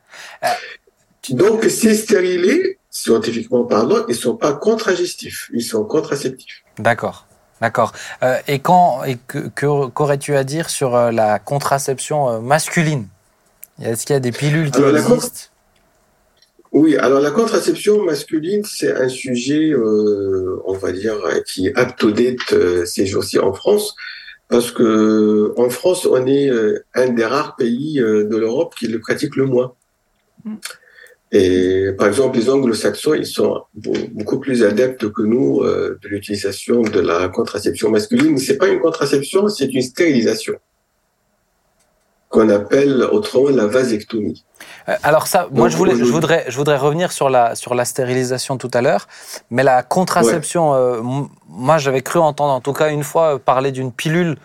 [1.30, 6.64] Donc, ces stérilés, scientifiquement parlant, ils sont pas contragestifs, ils sont contraceptifs.
[6.78, 7.26] D'accord.
[7.62, 7.92] D'accord.
[8.24, 9.48] Euh, et quand et que
[9.88, 13.08] qu'aurais-tu à dire sur euh, la contraception euh, masculine?
[13.82, 15.50] Est-ce qu'il y a des pilules qui Alors, existent?
[16.72, 21.98] Oui, alors la contraception masculine, c'est un sujet, euh, on va dire, qui est up
[21.98, 23.94] to date euh, ces jours-ci en France,
[24.48, 29.00] parce que en France, on est euh, un des rares pays de l'Europe qui le
[29.00, 29.74] pratique le moins.
[30.46, 30.56] Mm.
[31.34, 36.82] Et par exemple, les anglo-saxons, ils sont beau- beaucoup plus adeptes que nous de l'utilisation
[36.82, 38.38] de la contraception masculine.
[38.38, 40.56] C'est pas une contraception, c'est une stérilisation
[42.32, 44.44] qu'on appelle autrement la vasectomie.
[44.90, 47.56] Euh, Alors ça, moi Donc, je, voulais, je, aujourd'hui- voudrais, je voudrais revenir sur la,
[47.56, 49.08] sur la stérilisation tout à l'heure,
[49.50, 51.02] mais la contraception, euh,
[51.50, 54.38] moi j'avais cru entendre en tout cas une fois euh, parler d'une pilule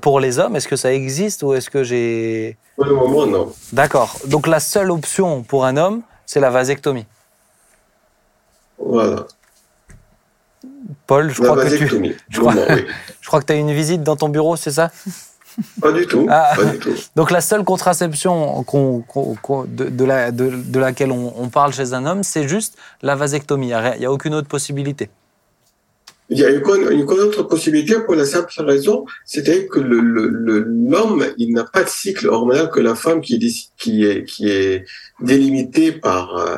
[0.00, 0.56] pour les hommes.
[0.56, 2.56] Est-ce que ça existe ou est-ce que j'ai...
[2.76, 3.52] Pour le moment, non.
[3.72, 4.16] D'accord.
[4.26, 7.06] Donc la seule option pour un homme, c'est la vasectomie.
[8.78, 9.26] Voilà.
[11.06, 12.86] Paul, je la crois que tu, je crois- oui.
[13.20, 14.90] je crois que tu as une visite dans ton bureau, c'est ça?
[15.80, 16.26] Pas du tout.
[16.28, 16.52] Ah.
[16.56, 16.94] Pas du tout.
[17.16, 22.22] Donc la seule contraception de, de la- de- de laquelle on, parle chez un homme,
[22.22, 23.68] c'est juste la vasectomie.
[23.70, 25.10] Il n'y a, aucune autre possibilité.
[26.30, 31.64] Il y a une, autre possibilité pour la simple raison, c'est-à-dire que l'homme, il n'a
[31.64, 34.84] pas de cycle hormonal que la femme qui est, qui est, qui est
[35.20, 36.56] délimité par euh,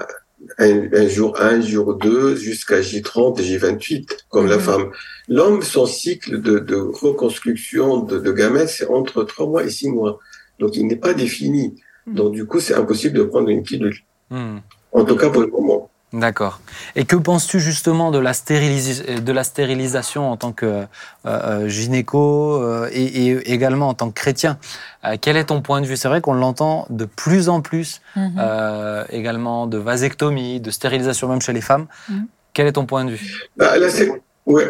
[0.59, 4.63] un, un jour 1, jour 2, jusqu'à J30, J28, comme la Mhm.
[4.63, 4.91] femme.
[5.29, 9.89] L'homme, son cycle de, de reconstruction de, de gamètes, c'est entre 3 mois et 6
[9.91, 10.19] mois.
[10.59, 11.81] Donc, il n'est pas défini.
[12.07, 12.15] Mhm.
[12.15, 13.97] Donc, du coup, c'est impossible de prendre une pilule.
[14.31, 14.59] Hmm.
[14.93, 15.91] En tout cas, pour le moment.
[16.13, 16.61] D'accord.
[16.95, 20.85] Et que penses-tu justement de la, stérilis- de la stérilisation en tant que euh,
[21.27, 24.57] euh, gynéco euh, et, et également en tant que chrétien?
[25.05, 25.97] Euh, Quel est ton point de vue?
[25.97, 28.37] C'est vrai qu'on l'entend de plus en plus, Mhm.
[28.39, 31.87] euh, également de vasectomie, de stérilisation même chez les femmes.
[32.09, 32.27] Mhm.
[32.55, 33.49] Quel est ton point de vue?
[33.57, 33.89] Bah, la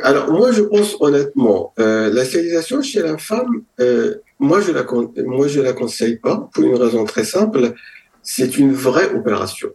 [0.04, 4.84] alors moi je pense honnêtement, euh, la stérilisation chez la femme, euh, moi je la
[4.84, 7.74] con- moi je la conseille pas pour une raison très simple,
[8.22, 9.68] c'est une vraie opération.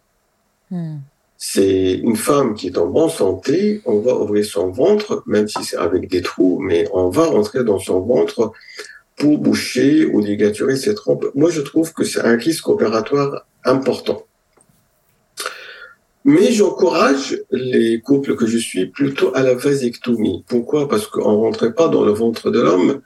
[0.71, 0.97] Hmm.
[1.43, 5.63] C'est une femme qui est en bonne santé, on va ouvrir son ventre, même si
[5.63, 8.51] c'est avec des trous, mais on va rentrer dans son ventre
[9.17, 11.25] pour boucher ou ligaturer ses trompes.
[11.33, 14.23] Moi je trouve que c'est un risque opératoire important.
[16.25, 20.45] Mais j'encourage les couples que je suis plutôt à la vasectomie.
[20.47, 20.87] Pourquoi?
[20.87, 23.01] Parce qu'on rentrait pas dans le ventre de l'homme.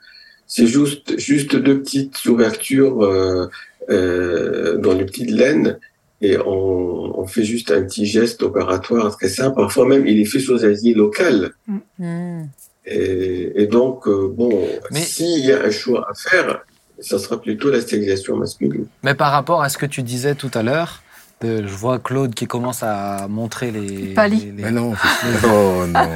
[0.46, 3.46] C'est juste, juste deux petites ouvertures euh,
[3.88, 5.78] euh, dans les petites laines
[6.22, 9.56] et on, on fait juste un petit geste opératoire très simple.
[9.56, 11.50] Parfois même, il est fait sous asie locale.
[11.98, 12.44] Hmm.
[12.86, 14.50] Et, et donc, euh, bon,
[14.90, 16.60] Mais- s'il y a un choix à faire,
[17.00, 18.86] ça sera plutôt la stérilisation masculine.
[19.02, 21.02] Mais par rapport à ce que tu disais tout à l'heure,
[21.42, 24.14] de- je vois Claude qui commence à montrer les.
[24.14, 24.94] Les- Mais non,
[25.44, 26.08] oh non.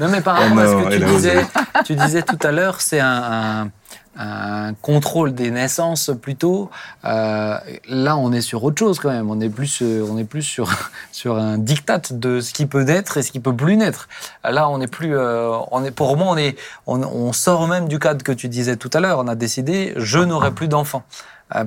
[0.00, 1.44] Non, mais par Oh rapport à ce que tu disais,
[1.84, 3.22] tu disais tout à l'heure, c'est un,
[3.64, 3.70] un-
[4.16, 6.70] un contrôle des naissances plutôt.
[7.04, 7.56] Euh,
[7.88, 9.30] là, on est sur autre chose quand même.
[9.30, 10.70] On est plus, euh, on est plus sur
[11.12, 14.08] sur un diktat de ce qui peut naître et ce qui peut plus naître.
[14.44, 16.56] Là, on est plus, euh, on est pour moi, on est,
[16.86, 19.18] on, sort même du cadre que tu disais tout à l'heure.
[19.18, 21.04] On a décidé, je n'aurai plus d'enfants.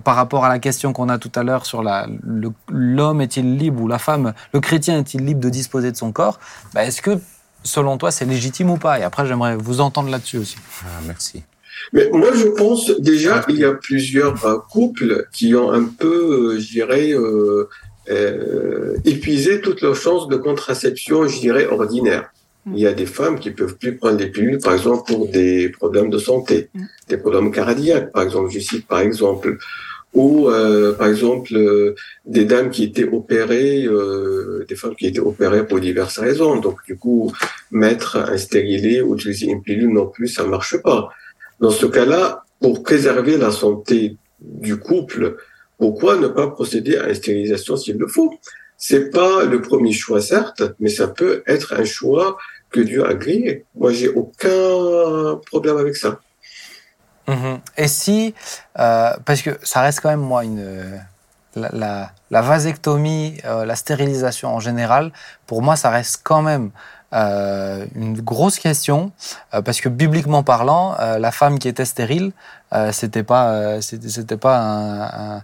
[0.04, 1.84] Par rapport à la question qu'on a tout à l'heure sur
[2.70, 6.40] l'homme est-il libre ou la femme, le chrétien est-il libre de disposer de son corps
[6.74, 7.20] bah, Est-ce que
[7.62, 9.00] selon toi, c'est légitime ou pas?
[9.00, 10.58] Et après, j'aimerais vous entendre là-dessus aussi.
[10.84, 11.44] Ah, merci.
[11.94, 16.54] Mais moi, je pense déjà, il y a plusieurs euh, couples qui ont un peu,
[16.56, 17.68] euh, je dirais, euh,
[18.10, 22.30] euh, épuisé toutes leurs chances de contraception, je dirais, ordinaire.
[22.74, 25.70] Il y a des femmes qui peuvent plus prendre des pilules, par exemple, pour des
[25.70, 26.84] problèmes de santé, Mm.
[27.10, 29.60] des problèmes cardiaques, par exemple, je cite par exemple,
[30.16, 31.94] ou euh, par exemple euh,
[32.26, 36.56] des dames qui étaient opérées, euh, des femmes qui étaient opérées pour diverses raisons.
[36.60, 37.32] Donc du coup,
[37.70, 41.10] mettre un stérilet ou utiliser une pilule non plus, ça marche pas.
[41.60, 45.38] Dans ce cas-là, pour préserver la santé du couple,
[45.78, 48.34] pourquoi ne pas procéder à une stérilisation s'il le faut?
[48.78, 52.38] C'est pas le premier choix, certes, mais ça peut être un choix
[52.70, 53.66] que Dieu a grillé.
[53.76, 56.20] Moi, j'ai aucun problème avec ça.
[57.28, 57.60] Mhm.
[57.78, 58.36] Et si,
[58.78, 61.02] euh, parce que ça reste quand même moi une
[61.56, 65.12] la vasectomie, euh, la stérilisation en général,
[65.48, 66.72] pour moi ça reste quand même
[67.16, 69.12] euh, une grosse question
[69.54, 72.32] euh, parce que bibliquement parlant, euh, la femme qui était stérile,
[72.74, 75.42] euh, c'était pas, euh, c'était c'était pas, un, un-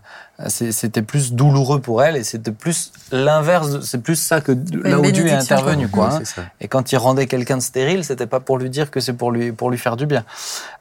[0.48, 3.80] c'est- c'était plus douloureux pour elle et c'était plus l'inverse.
[3.84, 6.06] C'est plus ça que là où Dieu est intervenu, quoi.
[6.16, 6.20] hein.
[6.60, 9.32] Et quand il rendait quelqu'un de stérile, c'était pas pour lui dire que c'est pour
[9.32, 10.26] lui pour lui faire du bien.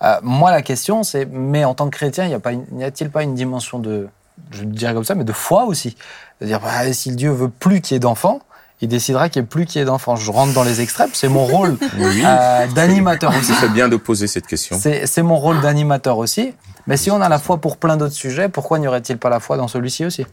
[0.02, 2.84] Euh, moi, la question, c'est mais en tant que chrétien, y a pas, une- n'y
[2.84, 4.08] a-t-il pas une dimension de,
[4.50, 5.96] je dirais comme ça, mais de foi aussi,
[6.38, 8.40] c'est-à-dire bah, si Dieu veut plus qu'il y ait d'enfants,
[8.82, 10.16] il décidera qu'il n'y ait plus qu'il y ait d'enfants.
[10.16, 13.52] Je rentre dans les extrêmes, c'est mon rôle Oui, euh, d'animateur aussi.
[13.54, 14.78] c'est bien de poser cette question.
[14.78, 16.54] C'est mon rôle d'animateur aussi.
[16.86, 19.38] Mais si on a la foi pour plein d'autres sujets, pourquoi n'y aurait-il pas la
[19.40, 20.26] foi dans celui-ci aussi?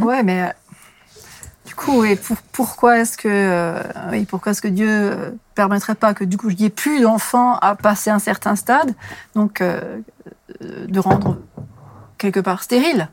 [0.00, 0.46] Ouais, mais euh,
[1.66, 5.94] du coup, et pour- pourquoi est-ce que, euh, oui, pourquoi est-ce que Dieu euh, permettrait
[5.94, 8.94] pas que du coup, il n'y ait plus d'enfants à passer un certain stade,
[9.34, 9.62] donc
[10.60, 11.36] de rendre
[12.16, 13.08] quelque part stérile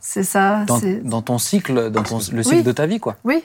[0.00, 0.64] C'est ça.
[1.04, 2.62] dans, ton cycle, dans ton, le cycle Oui.
[2.64, 3.16] de ta vie, quoi.
[3.24, 3.44] Oui.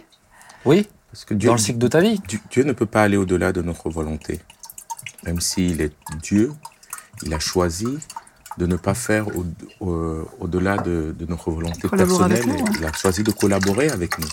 [0.65, 2.19] Oui, Parce que Dieu, dans le cycle de ta vie.
[2.27, 4.39] Dieu, Dieu ne peut pas aller au-delà de notre volonté.
[5.25, 6.51] Même s'il est Dieu,
[7.23, 7.87] il a choisi
[8.57, 9.45] de ne pas faire au-
[9.85, 12.45] au- au-delà de, de notre volonté personnelle.
[12.47, 12.65] nous.
[12.79, 14.27] Il a choisi de collaborer avec nous.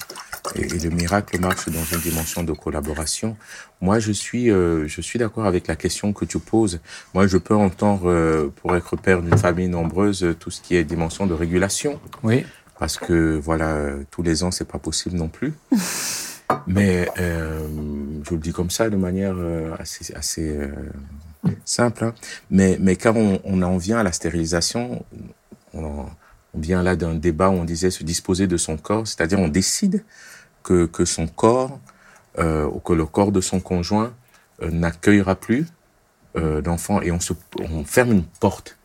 [0.55, 3.37] Et, et le miracle marche dans une dimension de collaboration.
[3.81, 6.79] Moi, je suis, euh, je suis d'accord avec la question que tu poses.
[7.15, 10.85] Moi, je peux entendre, euh, pour être père d'une famille nombreuse, tout ce qui est
[10.85, 12.45] dimension de régulation Oui.
[12.79, 13.77] parce que voilà,
[14.11, 15.53] tous les ans, c'est pas possible non plus.
[16.67, 17.69] Mais euh,
[18.25, 20.69] je le dis comme ça de manière euh, assez, assez euh,
[21.65, 22.05] simple.
[22.05, 22.15] hein.
[22.51, 25.05] Mais, mais quand on, on en vient à la stérilisation,
[25.75, 26.11] on, en-
[26.55, 30.05] vient là d'un débat où on disait se disposer de son corps, c'est-à-dire on décide
[30.63, 31.81] que, que son corps,
[32.39, 34.15] euh, ou que le corps de son conjoint
[34.63, 35.67] euh, n'accueillera plus
[36.35, 38.79] d'enfants et on, se, on ferme une porte.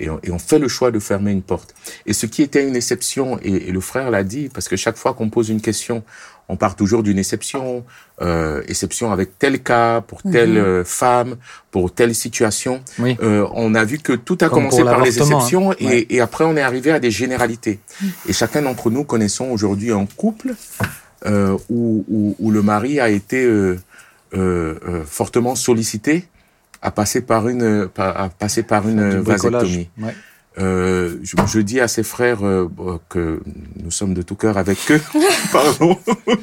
[0.00, 1.74] Et on, et on fait le choix de fermer une porte.
[2.06, 4.96] Et ce qui était une exception, et, et le frère l'a dit, parce que chaque
[4.96, 6.02] fois qu'on pose une question,
[6.48, 7.84] on part toujours d'une exception,
[8.22, 11.36] euh, exception avec tel cas, pour telle euh, femme,
[11.70, 12.80] pour telle situation.
[12.98, 13.16] Oui.
[13.22, 15.76] Euh, on a vu que tout a Comme commencé par les l'avortement, exceptions hein.
[15.78, 16.06] et, Ouais.
[16.08, 17.80] et après on est arrivé à des généralités.
[18.26, 20.54] Et chacun d'entre nous connaissons aujourd'hui un couple
[21.26, 23.76] euh, où, où, où le mari a été euh,
[24.34, 26.24] euh, fortement sollicité
[26.82, 29.62] à passer par une, à passer par une bricolage.
[29.64, 29.88] vasectomie.
[30.00, 30.14] Ouais.
[30.58, 32.68] Euh, je, je dis à ses frères euh,
[33.08, 33.40] que
[33.82, 35.00] nous sommes de tout cœur avec eux.
[35.52, 35.96] Pardon.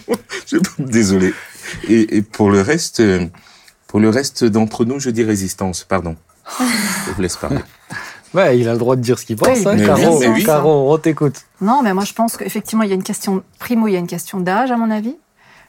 [0.48, 1.34] Je- Désolé.
[1.90, 3.26] Et, et pour le reste, euh,
[3.88, 5.84] pour le reste d'entre nous, je dis résistance.
[5.84, 6.16] Pardon.
[6.60, 7.60] Je vous laisse parler.
[8.34, 9.48] Ouais, il a le droit de dire ce qu'il pense.
[9.60, 10.44] Oui, hein, mais Caro, oui, mais oui.
[10.44, 11.44] Caro, on t'écoute.
[11.62, 14.00] Non, mais moi je pense qu'effectivement il y a une question, primo il y a
[14.00, 15.16] une question d'âge à mon avis,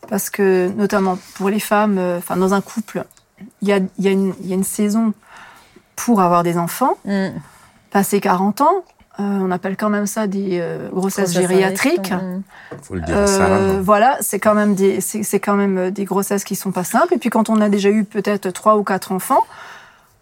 [0.08, 3.04] parce que notamment pour les femmes, euh, enfin dans un couple,
[3.62, 5.12] il y a, il y, a une- il y a une saison
[5.94, 7.28] pour avoir des enfants, Mm.
[7.90, 8.84] passé 40 ans,
[9.18, 12.12] euh, on appelle quand même ça des euh, grossesses Grossesse gériatriques.
[12.82, 13.16] Faut le dire.
[13.16, 16.84] Euh, voilà, c'est quand même des, c'est c'est quand même des grossesses qui sont pas
[16.84, 17.14] simples.
[17.14, 19.42] Et puis quand on a déjà eu peut-être trois ou quatre enfants,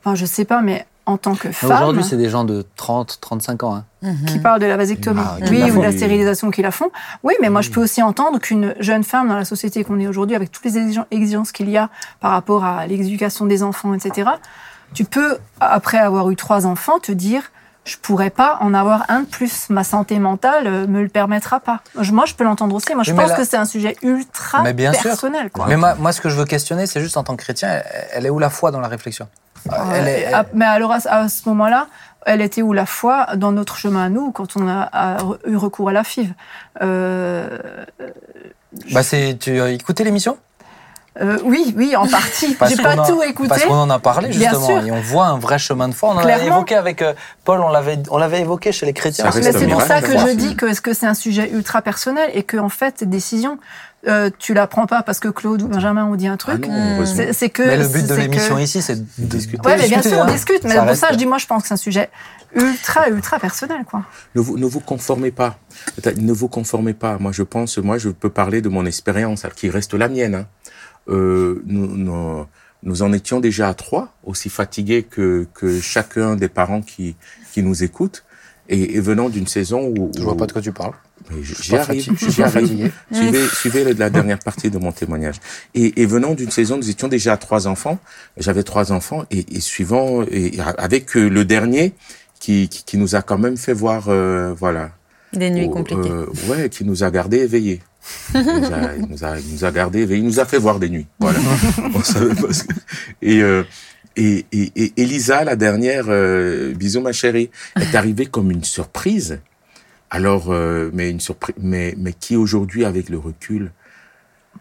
[0.00, 3.18] enfin je sais pas, mais en tant que femme, Aujourd'hui, c'est des gens de 30,
[3.20, 3.74] 35 ans.
[3.76, 3.84] hein.
[4.02, 4.26] Mhm.
[4.26, 6.90] qui parlent de la vasectomie, Ah, oui, la ou de la stérilisation qui la font.
[7.22, 10.06] Oui, mais moi je peux aussi entendre qu'une jeune femme dans la société qu'on est
[10.06, 11.88] aujourd'hui, avec toutes les exigen- exigences qu'il y a
[12.20, 14.28] par rapport à l'éducation des enfants, etc.,
[14.92, 17.42] tu peux, après avoir eu trois enfants, te dire
[17.86, 19.68] je pourrais pas en avoir un de plus.
[19.68, 21.80] Ma santé mentale euh, me le permettra pas.
[22.12, 22.94] Moi, je peux l'entendre aussi.
[22.94, 25.02] Moi, je Oui, pense là- que c'est un sujet ultra Mais bien sûr.
[25.02, 25.50] personnel.
[25.50, 25.66] Quoi.
[25.68, 27.84] Mais moi, moi, ce que je veux questionner, c'est juste en tant que chrétien, elle,
[28.14, 29.28] elle est où la foi dans la réflexion?
[29.94, 31.86] Elle est- Euh, ah, Mais alors, à, ce moment-là,
[32.26, 35.88] elle était où la foi dans notre chemin à nous, quand on a, eu recours
[35.88, 36.32] à la FIV
[36.82, 37.58] euh,
[38.92, 40.36] bah, c'est, tu as écouté l'émission?
[41.20, 42.54] Euh, Oui, oui, en partie.
[42.54, 43.48] Parce J'ai pas a- tout écouté.
[43.50, 46.08] Parce qu'on en a parlé justement, et on voit un vrai chemin de foi.
[46.08, 46.56] On en a Clairement.
[46.56, 47.12] évoqué avec euh,
[47.44, 49.30] Paul, on l'avait, on l'avait évoqué chez les chrétiens.
[49.30, 52.42] C'est pour ça que je dis que, est-ce que c'est un sujet ultra personnel et
[52.42, 53.58] que en fait cette décision,
[54.06, 56.66] euh, tu la prends pas parce que Claude ou Benjamin ont dit un Ah truc.
[56.66, 57.16] non, heureusement.
[57.16, 57.62] c'est c'est que.
[57.62, 59.66] Mais le but de l'émission que- ici, c'est de discuter.
[59.66, 60.32] Ouais, mais bien sûr, on hein.
[60.32, 60.64] discute.
[60.64, 62.10] Mais Ça pour ça, je dis, moi, je pense que c'est un sujet
[62.54, 64.04] ultra, ultra personnel, quoi.
[64.34, 65.58] Ne vous, ne vous conformez pas.
[66.16, 67.18] Ne vous conformez pas.
[67.18, 70.34] Moi, je pense, moi, je peux parler de mon expérience, qui reste la mienne.
[70.34, 70.46] hein.
[71.08, 72.46] Euh, nous, nous,
[72.82, 77.16] nous en étions déjà à trois, aussi fatigués que, que chacun des parents qui,
[77.52, 78.24] qui nous écoutent.
[78.68, 80.10] Et, et venant d'une saison où...
[80.16, 80.94] Je vois pas de quoi tu parles.
[81.42, 82.90] J'y arrive, j'y arrive.
[83.12, 85.36] Suivez, suivez le- la dernière partie de mon témoignage.
[85.74, 87.98] Et, et venant d'une saison, nous étions déjà à trois enfants.
[88.36, 91.94] J'avais trois enfants et, et suivant, et avec euh, le dernier
[92.40, 94.90] qui, qui, qui nous a quand même fait voir, euh, voilà.
[95.32, 96.10] Des nuits Oh, compliquées.
[96.10, 97.80] euh, ouais, qui nous a gardé éveillés.
[98.34, 100.20] Il nous a, il nous a, il nous a gardé éveillés.
[100.20, 101.06] Il nous a fait voir des nuits.
[101.20, 101.38] Voilà.
[101.94, 102.74] On savait pas ce que-
[103.22, 103.62] Et, euh,
[104.16, 107.50] et, et, et Elisa, la dernière, euh, bisous ma chérie,
[107.80, 109.40] est arrivée comme une surprise.
[110.10, 113.70] Alors, euh, mais une surprise, mais, mais qui aujourd'hui, avec le recul,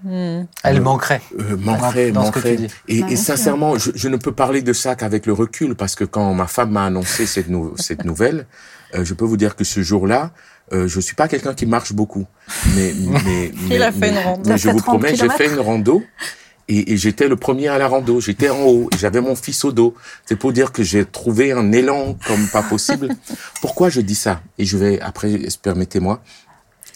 [0.03, 0.45] Hmm.
[0.63, 1.21] Elle manquerait.
[1.39, 2.55] euh, manquerait, Dans ce que tu manquerait.
[2.57, 2.73] dis.
[2.87, 5.95] Et, Bah, et sincèrement, je, je ne peux parler de ça qu'avec le recul, parce
[5.95, 8.47] que quand ma femme m'a annoncé cette, nou- cette nouvelle,
[8.95, 10.31] euh, je peux vous dire que ce jour-là,
[10.73, 12.25] euh, je suis pas quelqu'un qui marche beaucoup,
[12.75, 15.59] mais mais, mais, a fait mais- mais je fait vous 30 promets, j'ai fait une
[15.59, 16.03] rando.
[16.69, 18.19] Et, et j'étais le premier à la rando.
[18.21, 18.89] J'étais en haut.
[18.97, 19.95] J'avais mon fils au dos.
[20.25, 23.09] C'est pour dire que j'ai trouvé un élan comme pas possible.
[23.61, 24.41] Pourquoi je dis ça?
[24.57, 26.21] Et je vais après, permettez-moi.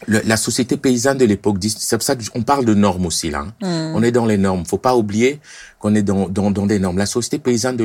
[0.07, 3.47] La société paysanne de l'époque, c'est pour ça qu'on parle de normes aussi là.
[3.63, 3.91] hein.
[3.95, 4.63] On est dans les normes.
[4.63, 5.39] Faut pas oublier
[5.79, 6.99] qu'on est dans, dans, dans des normes.
[6.99, 7.83] La société paysanne de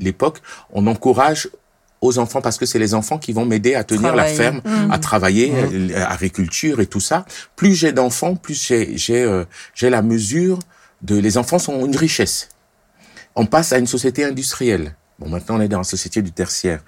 [0.00, 0.38] l'époque,
[0.72, 1.50] on encourage
[2.00, 4.30] aux enfants parce que c'est les enfants qui vont m'aider à tenir Travailler.
[4.30, 4.60] la ferme,
[4.90, 7.26] à travailler, euh, l'agriculture et tout ça.
[7.54, 9.44] Plus j'ai d'enfants, plus j'ai j'ai euh,
[9.74, 10.58] j'ai la mesure
[11.02, 12.48] de les enfants sont une richesse.
[13.34, 14.94] On passe à une société industrielle.
[15.18, 16.82] Bon, maintenant on est dans la société du tertiaire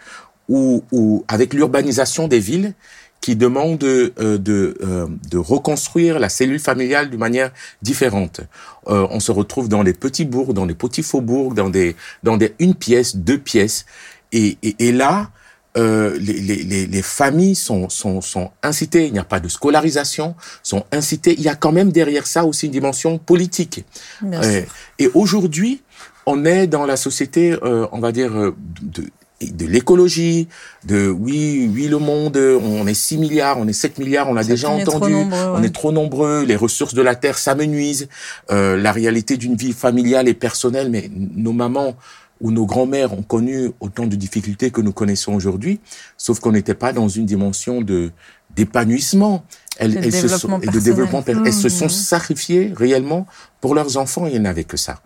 [0.48, 2.74] où, avec l'urbanisation des villes
[3.20, 8.42] qui demande euh, de, euh, de reconstruire la cellule familiale d'une manière différente.
[8.88, 12.36] Euh, on se retrouve dans des petits bourgs, dans des petits faubourgs, dans des dans
[12.36, 13.86] des une pièce, deux pièces,
[14.32, 15.30] et, et, et là,
[15.76, 19.48] euh, les, les, les, les familles sont, sont, sont incitées, il n'y a pas de
[19.48, 21.34] scolarisation, sont incitées.
[21.36, 23.84] Il y a quand même derrière ça aussi une dimension politique.
[24.24, 24.62] Euh,
[24.98, 25.82] et aujourd'hui,
[26.26, 29.04] on est dans la société, euh, on va dire, euh, de,
[29.42, 30.48] de l'écologie,
[30.84, 34.44] de oui, oui, le monde, on est 6 milliards, on est 7 milliards, on l'a
[34.44, 35.66] déjà entendu, nombreux, on ouais.
[35.66, 38.08] est trop nombreux, les ressources de la terre s'amenuisent,
[38.50, 41.96] euh, la réalité d'une vie familiale et personnelle, mais nos mamans
[42.40, 45.80] ou nos grands-mères ont connu autant de difficultés que nous connaissons aujourd'hui,
[46.16, 48.10] sauf qu'on n'était pas dans une dimension de
[48.56, 49.44] d'épanouissement.
[49.78, 50.82] Elles, elles se sont, et de personnel.
[50.84, 51.90] développement per- Elles se sont Mhm.
[51.90, 53.26] sacrifiées réellement
[53.60, 54.26] pour leurs enfants.
[54.26, 55.00] Il n'y en avait que ça.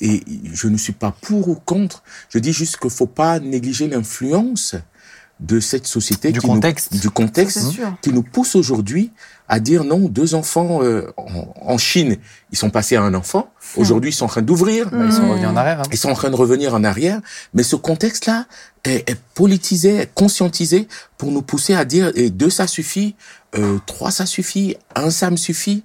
[0.00, 0.22] Et
[0.52, 2.02] je ne suis pas pour ou contre.
[2.30, 4.74] Je dis juste qu'il faut pas négliger l'influence
[5.40, 6.96] de cette société Du qui nous- contexte.
[6.96, 7.66] du contexte
[8.00, 9.10] qui nous pousse aujourd'hui
[9.54, 11.44] à dire non, deux enfants euh, en,
[11.74, 12.16] en Chine,
[12.52, 13.44] ils sont passés à un enfant.
[13.76, 14.90] Aujourd'hui, ils sont en train d'ouvrir.
[14.90, 15.80] Bah, ils sont revenus en arrière.
[15.80, 15.92] hein.
[15.92, 17.20] Ils sont en train de revenir en arrière,
[17.54, 18.46] mais ce contexte-là
[18.84, 20.88] est, est politisé, est conscientisé
[21.18, 23.14] pour nous pousser à dire et deux ça suffit,
[23.58, 25.84] euh, trois ça suffit, un ça me suffit,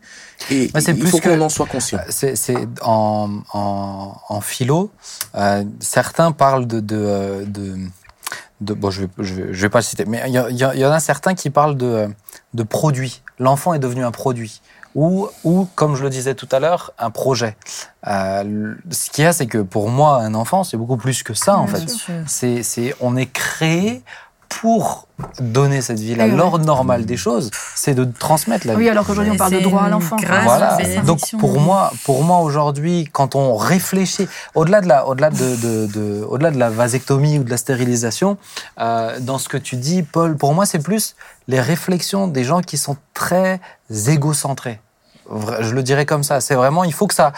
[0.49, 1.99] et Mais c'est il plus faut qu'on en soit conscient.
[2.09, 4.91] C'est, c'est en, en, en philo,
[5.35, 7.77] euh, certains parlent de, de, euh, de,
[8.61, 10.91] de- bon, je vais, je vais, je vais pas le citer, mais il y, en
[10.91, 12.07] a certains qui parlent de,
[12.53, 13.21] de produit.
[13.39, 14.61] L'enfant est devenu un produit.
[14.95, 17.55] Ou, ou, comme je le disais tout à l'heure, un projet.
[18.07, 21.35] Euh, ce qu'il y a, c'est que pour moi, un enfant, c'est beaucoup plus que
[21.35, 21.75] ça, en Bien
[22.25, 22.63] fait.
[22.63, 24.01] c'est, on est créé
[24.49, 25.07] pour
[25.39, 26.25] donner cette vie-là.
[26.25, 26.31] Ouais.
[26.31, 28.79] L'ordre normal des choses, c'est de transmettre la vie.
[28.83, 30.15] Oui, alors qu'aujourd'hui, on parle de droit à l'enfant.
[30.43, 30.77] Voilà.
[31.05, 35.87] Donc pour moi, pour moi aujourd'hui, quand on réfléchit, au-delà de la, au-delà de, de-
[35.87, 38.37] de- au-delà de la vasectomie ou de la stérilisation,
[38.79, 41.15] euh, dans ce que tu dis, Paul, pour moi c'est plus
[41.47, 43.59] les réflexions des gens qui sont très
[44.07, 44.79] égocentrés.
[45.59, 46.39] Je le dirais comme ça.
[46.39, 47.33] C'est vraiment, il faut que ça,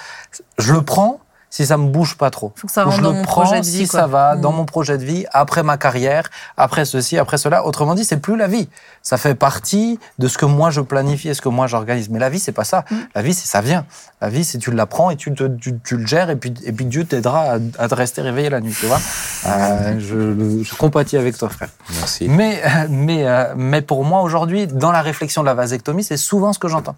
[0.59, 1.19] je le prends
[1.51, 2.51] si ça me bouge pas trop.
[2.55, 4.01] Faut que ça Ou rentre je dans le mon prends projet de si vie, quoi.
[4.01, 4.55] ça va dans Mm.
[4.55, 7.65] mon projet de vie, après ma carrière, après ceci, après cela.
[7.65, 8.69] Autrement dit, c'est plus la vie.
[9.01, 12.09] Ça fait partie de ce que moi je planifie et ce que moi j'organise.
[12.09, 12.85] Mais la vie, c'est pas ça.
[12.91, 12.95] Mm.
[13.15, 13.85] La vie, c'est ça vient.
[14.21, 16.71] La vie, c'est tu l'apprends et tu, te- tu, tu le gères et puis, et
[16.71, 18.99] puis Dieu t'aidera à, à te rester réveillé la nuit, tu vois.
[19.47, 21.69] Euh, je, je compatis avec toi, frère.
[21.95, 22.27] Merci.
[22.29, 26.17] Mais, euh, mais, euh, mais pour moi, aujourd'hui, dans la réflexion de la vasectomie, c'est
[26.17, 26.95] souvent ce que j'entends.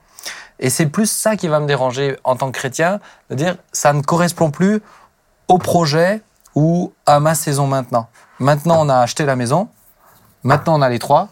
[0.61, 2.99] Et c'est plus ça qui va me déranger en tant que chrétien,
[3.29, 4.81] de dire ça ne correspond plus
[5.47, 6.21] au projet
[6.55, 8.07] ou à ma saison maintenant.
[8.39, 9.67] Maintenant, on a acheté la maison.
[10.43, 11.29] Maintenant, on a les trois.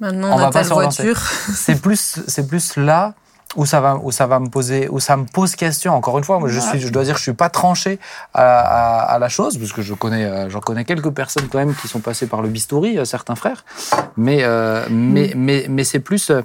[0.00, 0.72] Maintenant, On on, a relancer.
[0.74, 1.18] voiture.
[1.54, 3.14] C'est plus, c'est plus là
[3.56, 5.94] où ça va, où ça va me poser, où ça me pose question.
[5.94, 7.98] Encore une fois, moi, je suis, je dois dire, je suis pas tranché
[8.34, 11.58] à, à- à la chose, parce que je connais, euh, j'en connais quelques personnes quand
[11.58, 13.64] même qui sont passées par le bistouri, euh, certains frères.
[14.18, 16.42] Mais, euh, mais, mais, mais c'est plus, euh,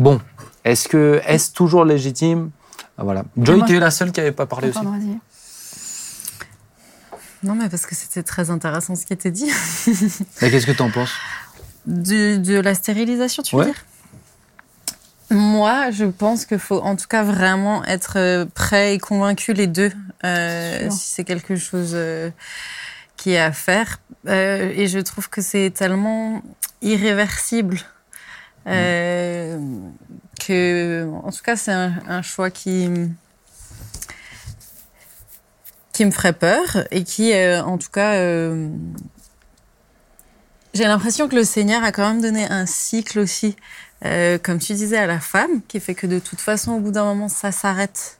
[0.00, 0.20] bon,
[0.64, 2.50] est-ce que, est-ce toujours légitime?
[2.98, 3.24] Ah, Voilà.
[3.36, 4.74] Joy, tu es la seule qui avait pas parlé aussi.
[4.74, 5.18] Pardon, vas-y.
[7.42, 9.50] Non, mais parce que c'était très intéressant ce qui était dit.
[10.40, 11.10] Mais qu'est-ce que tu en penses?
[11.86, 13.66] De, de la stérilisation, tu veux Ouais.
[13.66, 13.84] dire?
[15.30, 19.66] Moi, je pense qu'il faut en tout cas vraiment être euh, prêt et convaincu les
[19.66, 19.90] deux
[20.24, 22.30] euh, si c'est quelque chose euh,
[23.16, 23.98] qui est à faire.
[24.28, 26.42] Euh, et je trouve que c'est tellement
[26.82, 27.78] irréversible
[28.68, 29.58] euh,
[30.50, 32.88] en tout cas, c'est un, choix qui
[35.92, 38.68] qui me ferait peur et qui, euh, en tout cas, euh,
[40.74, 43.56] j'ai l'impression que le Seigneur a quand même donné un cycle aussi,
[44.04, 46.92] euh, comme tu disais, à la femme, qui fait que de toute façon, au bout
[46.92, 48.18] d'un moment, ça s'arrête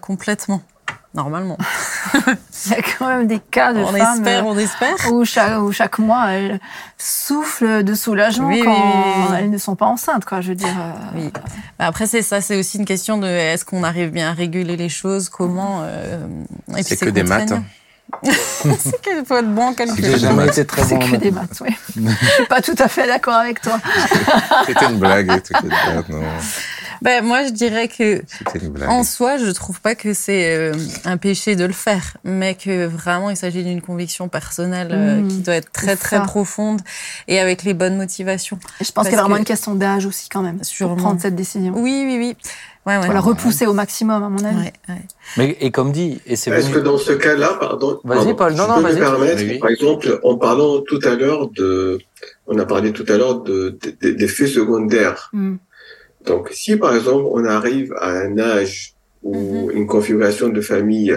[0.00, 0.62] complètement.
[1.14, 1.56] Normalement.
[2.66, 4.94] Il y a quand même des cas de on femmes espère, euh, on espère.
[5.12, 6.60] où chaque, où chaque mois elles
[6.98, 8.80] soufflent de soulagement Oui, quand oui,
[9.16, 9.36] oui, oui.
[9.40, 10.40] elles ne sont pas enceintes, quoi.
[10.40, 10.68] Je veux dire.
[10.78, 11.30] euh, Oui.
[11.78, 14.76] Bah, Après, c'est ça, c'est aussi une question de est-ce qu'on arrive bien à réguler
[14.76, 15.80] les choses, comment.
[15.84, 16.26] euh,
[16.82, 17.52] C'est que des maths.
[18.22, 20.04] c'est qu'il faut être bon J'ai calcul.
[20.12, 21.60] que jamais été très C'est bon en que des maths.
[21.62, 21.74] oui.
[21.96, 23.80] Je suis pas tout à fait d'accord avec toi.
[24.66, 25.30] C'était une blague.
[25.44, 26.22] C'était une blague, non.
[27.02, 28.22] Ben, moi, je dirais que
[28.88, 30.72] en soi, je trouve pas que c'est euh,
[31.04, 35.28] un péché de le faire, mais que vraiment il s'agit d'une conviction personnelle euh, Mmh,
[35.28, 36.22] qui doit être très très ça.
[36.22, 36.80] profonde
[37.28, 38.58] et avec les bonnes motivations.
[38.80, 40.94] Et je pense qu'il y a vraiment que- une question d'âge aussi, quand même, Sûrement.
[40.94, 41.72] pour prendre cette décision.
[41.76, 42.36] Oui, oui, oui.
[42.86, 43.06] Ouais, ouais.
[43.06, 44.58] Faut la repousser au maximum, à mon avis.
[44.58, 45.02] Ouais, ouais.
[45.38, 48.52] Mais, et comme dit, et c'est Est-ce que dans ce cas-là, pardon, Vas-y, Paul.
[48.54, 49.00] Non, non, vas-y.
[49.52, 51.98] Oui, par exemple, en parlant tout à l'heure de,
[52.46, 55.30] on a parlé tout à l'heure de, de- de- d'effets secondaires.
[55.32, 55.54] Mm.
[56.24, 61.16] Donc, si par exemple on arrive à un âge ou une configuration de famille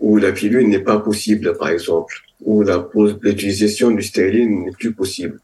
[0.00, 2.62] où la pilule n'est pas possible, par exemple, où
[3.22, 5.40] l'utilisation du stériline n'est plus possible,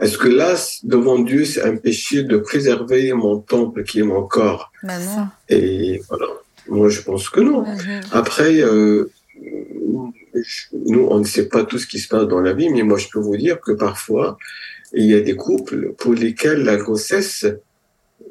[0.00, 4.22] est-ce que là, devant Dieu, c'est un péché de préserver mon temple qui est mon
[4.22, 4.72] corps?
[4.80, 5.28] C'est non.
[5.50, 6.26] Et voilà.
[6.68, 7.62] Moi, je pense que non.
[7.62, 8.00] Mhm.
[8.12, 9.10] Après, euh,
[10.72, 12.96] nous, on ne sait pas tout ce qui se passe dans la vie, mais moi,
[12.96, 14.38] je peux vous dire que parfois,
[14.94, 17.46] il y a des couples pour lesquels la grossesse,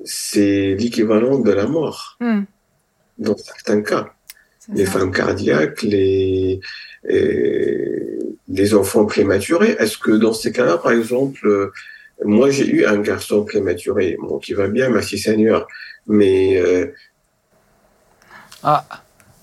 [0.05, 2.41] c'est l'équivalent de la mort, Mm.
[3.17, 4.13] dans certains cas.
[4.73, 4.91] Les ça.
[4.99, 6.59] femmes cardiaques, les,
[7.07, 8.19] et
[8.49, 9.75] les enfants prématurés.
[9.79, 11.71] Est-ce que dans ces cas-là, par exemple, euh,
[12.23, 15.67] moi, j'ai eu un garçon prématuré, bon, qui va bien, merci Seigneur,
[16.05, 16.87] mais euh,
[18.63, 18.85] Ah,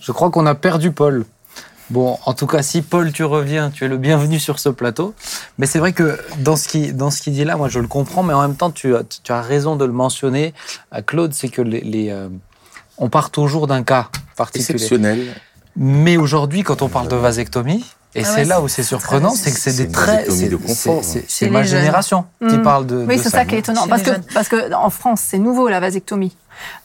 [0.00, 1.24] je crois qu'on a perdu Paul.
[1.90, 5.14] Bon, en tout cas, si Paul, tu reviens, tu es le bienvenu sur ce plateau.
[5.58, 7.86] Mais c'est vrai que dans ce qui dans ce qu'il dit là, moi, je le
[7.86, 10.52] comprends, mais en même temps, tu as, tu as raison de le mentionner,
[10.94, 12.28] euh, Claude, c'est que les, les, euh,
[12.98, 14.72] on part toujours d'un cas particulier.
[14.74, 15.34] Exceptionnel.
[15.76, 17.84] Mais aujourd'hui, quand on parle de vasectomie,
[18.14, 20.38] et Ah c'est ouais, là où c'est surprenant, c'est que c'est des une très, vasectomie
[20.38, 21.22] c'est de confort, c'est- hein.
[21.28, 22.62] c'est- ma génération qui Mm.
[22.62, 23.04] parle de.
[23.06, 23.86] Oui, c'est ça qui est étonnant.
[23.86, 26.34] Parce que, parce que en France, c'est nouveau la vasectomie.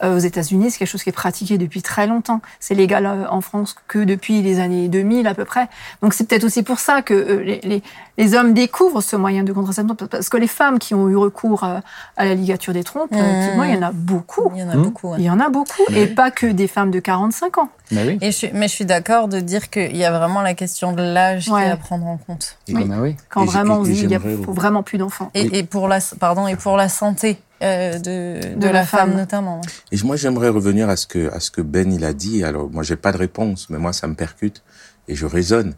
[0.02, 2.40] Euh, aux États-Unis, c'est quelque chose qui est pratiqué depuis très longtemps.
[2.60, 5.68] C'est légal euh, en France que depuis les années 2000 à peu près.
[6.02, 7.82] Donc c'est peut-être aussi pour ça que euh, les, les,
[8.18, 9.94] les hommes découvrent ce moyen de contraception.
[10.10, 11.80] Parce que les femmes qui ont eu recours à
[12.24, 13.16] la ligature des trompes, Mmh.
[13.16, 14.50] effectivement, il y en a beaucoup.
[14.54, 15.08] Il y en a beaucoup.
[15.10, 15.16] ouais.
[15.18, 15.82] Il y en a beaucoup.
[15.94, 17.68] Et pas que des femmes de 45 ans.
[17.90, 18.18] Mais oui.
[18.20, 20.92] Et je suis, mais je suis d'accord de dire qu'il y a vraiment la question
[20.92, 22.56] de l'âge qui est à prendre en compte.
[22.68, 23.16] Bah oui.
[23.28, 25.30] Quand Et j'ai- vraiment on dit qu'il j'aimerais- faut vraiment plus d'enfants.
[25.34, 28.86] Et, et pour la, pardon, et pour la santé euh, de, de, De la, la
[28.86, 29.18] femme, femme.
[29.18, 29.60] notamment.
[29.90, 32.44] Et moi, j'aimerais revenir à ce que à ce que Ben il a dit.
[32.44, 34.62] Alors, moi, j'ai pas de réponse, mais moi, ça me percute
[35.08, 35.74] et je raisonne.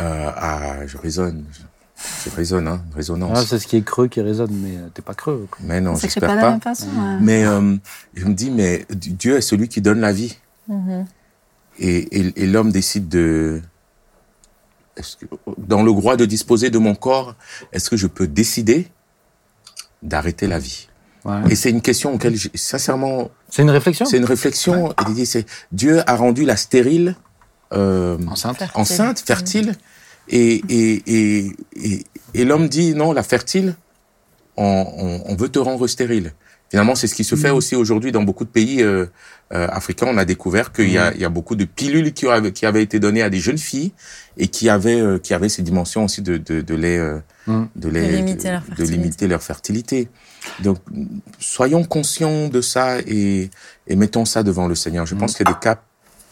[0.00, 1.44] Euh, à, je raisonne,
[2.24, 3.36] je, raisonne, hein, résonance.
[3.38, 5.46] Ah, c'est ce qui est creux qui résonne, mais euh, t'es pas creux.
[5.50, 5.58] quoi.
[5.62, 6.46] mais non, j'espère pas de pas.
[6.46, 6.86] la même façon.
[6.86, 7.18] ouais.
[7.20, 7.76] Mais euh,
[8.14, 10.38] je me dis, mais Dieu est celui qui donne la vie.
[10.68, 11.04] Mhm.
[11.78, 13.60] Et, et, et l'homme décide de...
[14.96, 15.26] que-
[15.58, 17.34] dans le droit de disposer de mon corps,
[17.72, 18.88] est-ce que je peux décider
[20.02, 20.88] d'arrêter la vie?
[21.24, 21.40] Ouais.
[21.50, 24.94] Et c'est une question auquel, j'ai- sincèrement, C'est une réflexion c'est une réflexion.
[25.08, 27.16] Il dit, c'est Dieu a rendu la stérile
[27.72, 28.56] euh, enceinte.
[28.58, 28.80] Fertile.
[28.80, 29.74] enceinte, fertile,
[30.28, 32.04] et, et, et, et,
[32.34, 33.76] et l'homme dit non, la fertile,
[34.56, 36.32] on, on, on veut te rendre stérile.
[36.70, 39.06] Finalement, c'est ce qui se fait aussi aujourd'hui dans beaucoup de pays euh,
[39.52, 40.06] euh, africains.
[40.08, 42.64] On a découvert qu'il y, a, il y a beaucoup de pilules qui avaient, qui
[42.64, 43.90] avaient été données à des jeunes filles
[44.36, 47.18] et qui avaient, euh, qui avaient ces dimensions aussi de, de, de les, euh,
[47.48, 47.64] Mm.
[47.74, 50.08] de les, limiter de limiter leur fertilité.
[50.60, 50.78] Donc,
[51.38, 53.50] soyons conscients de ça et,
[53.86, 55.06] et mettons ça devant le Seigneur.
[55.06, 55.78] Je pense qu'il y a des cas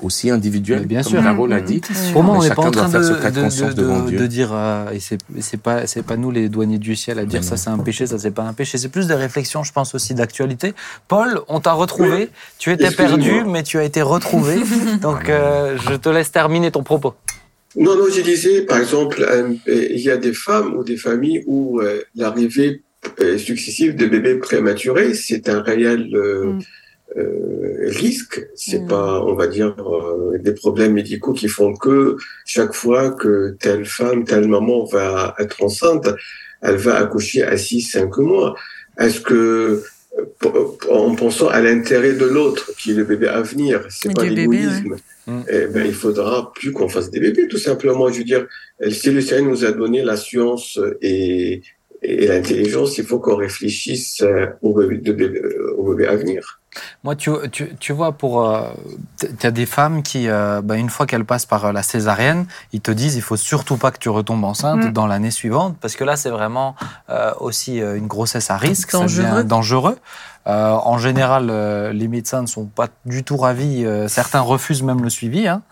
[0.00, 1.22] aussi individuels, bien comme sûr.
[1.22, 1.80] Carole a Mm, dit.
[2.14, 4.90] Au moins, on n'est pas en train faire de, ce cas de de- dire, euh,
[4.92, 7.56] et c'est c'est pas, c'est pas nous les douaniers du ciel à dire Mais ça
[7.56, 8.78] c'est un péché, ça c'est pas un péché.
[8.78, 10.72] C'est plus des réflexions, je pense aussi d'actualité.
[11.08, 12.30] Paul, on t'a retrouvé.
[12.58, 13.16] Tu étais Excusez-moi.
[13.18, 14.56] perdu, mais tu as été retrouvé.
[15.02, 17.14] Donc, euh, je te laisse terminer ton propos.
[17.76, 21.42] Non, non, je disais, par exemple, euh, il y a des femmes ou des familles
[21.48, 22.82] où euh, l'arrivée
[23.28, 26.60] euh, successive de bébés prématurés, c'est un réel euh, Mm.
[27.16, 28.36] euh, risque.
[28.54, 28.88] C'est Mm.
[28.88, 33.86] pas, on va dire, euh, des problèmes médicaux qui font que chaque fois que telle
[33.86, 36.06] femme, telle maman va être enceinte,
[36.62, 38.54] elle va accoucher à 6-5 mois.
[38.98, 39.82] Est-ce que,
[40.90, 44.96] en pensant à l'intérêt de l'autre, qui est le bébé à venir, c'est pas l'égoïsme,
[45.28, 45.42] Mm.
[45.50, 48.08] eh ben, il faudra plus qu'on fasse des bébés, tout simplement.
[48.10, 48.46] Je veux dire,
[48.90, 51.60] si le Seigneur nous a donné la science et,
[52.02, 56.16] et l'intelligence, il faut qu'on réfléchisse euh, au bébé, de bébé- euh, au bébé à
[56.16, 56.60] venir.
[57.02, 58.68] Moi, tu, tu, tu vois, pour, euh,
[59.40, 62.46] tu as des femmes qui, euh, bah, une fois qu'elles passent par euh, la césarienne,
[62.72, 64.92] ils te disent, il faut surtout pas que tu retombes enceinte Mm.
[64.92, 66.76] dans l'année suivante, parce que là, c'est vraiment
[67.10, 69.42] euh, aussi une grossesse à risque, Dangereux.
[69.44, 69.98] dangereux.
[70.46, 73.84] Euh, en général, euh, les médecins ne sont pas du tout ravis.
[73.84, 75.48] euh, certains refusent même le suivi.
[75.48, 75.62] Hein.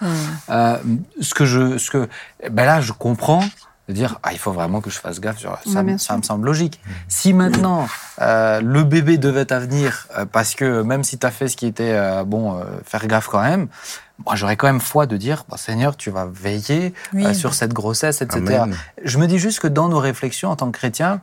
[0.51, 0.77] Euh,
[1.21, 2.09] ce que je, ce que,
[2.51, 3.43] ben là, je comprends
[3.89, 5.39] de dire, ah, il faut vraiment que je fasse gaffe.
[5.39, 6.81] Sur, ça, Ouais, ça me semble logique.
[7.09, 7.87] Si maintenant
[8.21, 11.57] euh, le bébé devait à venir, euh, parce que même si tu as fait ce
[11.57, 13.69] qui était euh, bon, euh, faire gaffe quand même.
[14.25, 17.27] Moi, j'aurais quand même foi de dire, bah, Seigneur, tu vas veiller Oui.
[17.27, 18.61] euh, sur cette grossesse, etc.
[18.63, 18.77] Amen.
[19.05, 21.21] Je me dis juste que dans nos réflexions en tant que chrétiens,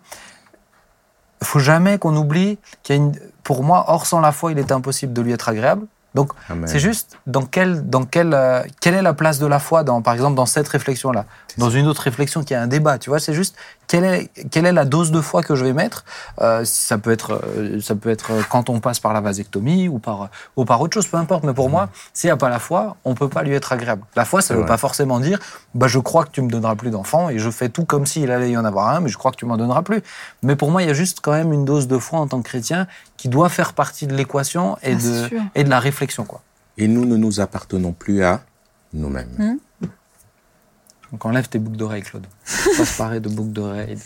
[1.42, 4.52] il faut jamais qu'on oublie qu'il y a une, pour moi, or sans la foi,
[4.52, 5.88] il est impossible de lui être agréable.
[6.16, 6.32] Donc,
[6.66, 10.02] c'est juste dans quelle, dans quelle, euh, quelle est la place de la foi, dans,
[10.02, 11.26] par exemple, dans cette réflexion-là?
[11.58, 13.56] Dans une autre réflexion qui a un débat, tu vois, c'est juste
[13.88, 16.06] quelle est, quelle est la dose de foi que je vais mettre?
[16.42, 20.00] Euh, Ça peut être, euh, ça peut être quand on passe par la vasectomie ou
[20.00, 21.44] par, ou par autre chose, peu importe.
[21.44, 24.04] Mais pour moi, s'il n'y a pas la foi, on peut pas lui être agréable.
[24.16, 25.40] La foi, ça ne veut pas forcément dire,
[25.76, 28.32] bah, je crois que tu me donneras plus d'enfants et je fais tout comme s'il
[28.32, 30.02] allait y en avoir un, mais je crois que tu m'en donneras plus.
[30.42, 32.42] Mais pour moi, il y a juste quand même une dose de foi en tant
[32.42, 36.24] que chrétien qui doit faire partie de l'équation et Ah, de, et de la réflexion,
[36.26, 36.42] quoi.
[36.78, 38.42] Et nous ne nous appartenons plus à
[38.94, 39.58] nous-mêmes.
[41.14, 42.26] Donc enlève tes boucles d'oreilles, Claude.
[42.76, 43.94] Pas se parer de boucles d'oreilles.
[43.96, 44.02] de-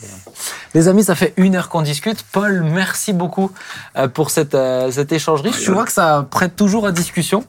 [0.74, 2.22] Les amis, ça fait une heure qu'on discute.
[2.34, 3.50] Paul, merci beaucoup
[3.96, 5.62] euh, pour cette, euh, cet échange riche.
[5.64, 7.46] Tu vois que ça prête toujours à discussion.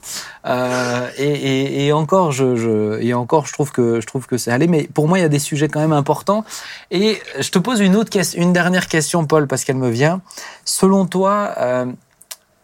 [0.46, 4.38] Euh, et, et- et encore, je, je, et encore, je trouve que je trouve que
[4.38, 4.68] c'est allé.
[4.68, 6.44] Mais pour moi, il y a des sujets quand même importants.
[6.92, 10.20] Et je te pose une autre question, une dernière question, Paul, parce qu'elle me vient.
[10.64, 11.86] Selon toi, euh,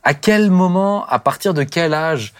[0.04, 2.34] à quel moment, à partir de quel âge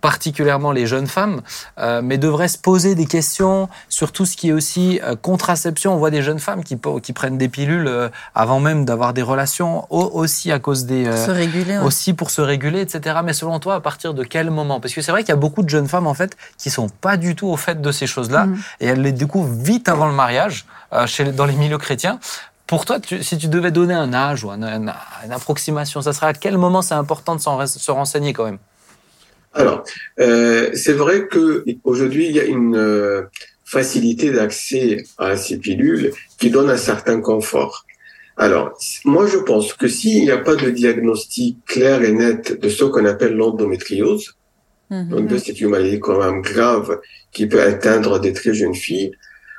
[0.00, 1.40] particulièrement les jeunes femmes,
[1.78, 5.94] euh, mais devraient se poser des questions sur tout ce qui est aussi euh, contraception.
[5.94, 6.76] On voit des jeunes femmes qui,
[7.12, 11.06] prennent des pilules euh, avant même d'avoir des relations, au- aussi à cause des...
[11.06, 11.78] euh, Se réguler.
[11.78, 11.84] ouais.
[11.84, 13.16] aussi pour se réguler, etc.
[13.24, 14.80] Mais selon toi, à partir de quel moment?
[14.80, 16.88] Parce que c'est vrai qu'il y a beaucoup de jeunes femmes, en fait, qui sont
[16.88, 18.58] pas du tout au fait de ces choses-là, Mhm.
[18.80, 20.66] et elles les découvrent vite avant le mariage,
[21.06, 22.18] chez, dans les milieux chrétiens.
[22.66, 26.12] Pour toi, tu- si tu devais donner un âge ou un- un- une approximation, ça
[26.12, 28.58] serait à quel moment c'est important de se renseigner quand même?
[29.56, 29.84] Alors,
[30.20, 33.22] euh, c'est vrai que aujourd'hui il y a une euh,
[33.64, 37.84] facilité d'accès à ces pilules qui donne un certain confort.
[38.36, 38.66] Alors,
[39.04, 42.84] moi je pense que s'il n'y a pas de diagnostic clair et net de ce
[42.84, 44.26] qu'on appelle l'endométriose,
[44.90, 45.08] Mhm.
[45.08, 47.00] donc c'est une maladie quand même grave
[47.32, 49.12] qui peut atteindre des très jeunes filles.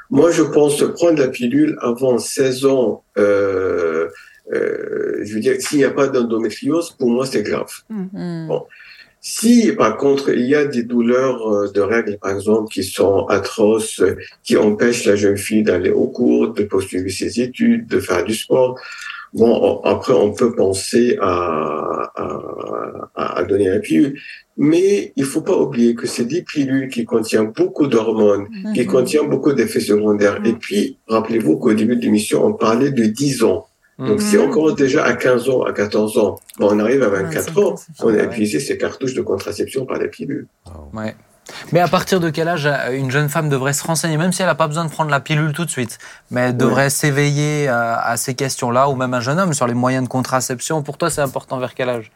[0.09, 3.03] Moi, je pense prendre la pilule avant 16 ans.
[3.17, 4.07] Euh,
[4.53, 7.71] euh, je veux dire, s'il n'y a pas d'endométriose, pour moi, c'est grave.
[7.89, 8.47] Mhm.
[8.47, 8.65] Bon.
[9.29, 13.25] Si, par contre, il y a des douleurs euh, de règles, par exemple, qui sont
[13.25, 14.15] atroces, euh,
[14.45, 18.33] qui empêchent la jeune fille d'aller au cours, de poursuivre ses études, de faire du
[18.33, 18.79] sport,
[19.33, 23.09] bon, on- après, on peut penser à, à,
[23.39, 24.17] à- donner la pilule.
[24.55, 28.87] Mais il faut pas oublier que c'est des pilules qui contiennent beaucoup d'hormones, qui Mhm.
[28.87, 30.39] contiennent beaucoup d'effets secondaires.
[30.45, 33.66] Et puis, rappelez-vous qu'au début de l'émission, on parlait de 10 ans.
[33.99, 37.09] Donc, si on commence déjà à 15 ans, à 14 ans, bon, on arrive à
[37.09, 40.47] 24 25 ans, on a épuisé ses cartouches de contraception par la pilule.
[40.93, 41.15] Ouais.
[41.71, 44.41] Mais à partir de quel âge euh, une jeune femme devrait se renseigner, même si
[44.41, 45.97] elle n'a pas besoin de prendre la pilule tout de suite,
[46.29, 49.73] mais elle devrait s'éveiller à, à ces questions-là, ou même un jeune homme sur les
[49.73, 50.83] moyens de contraception.
[50.83, 52.11] Pour toi, c'est important vers quel âge?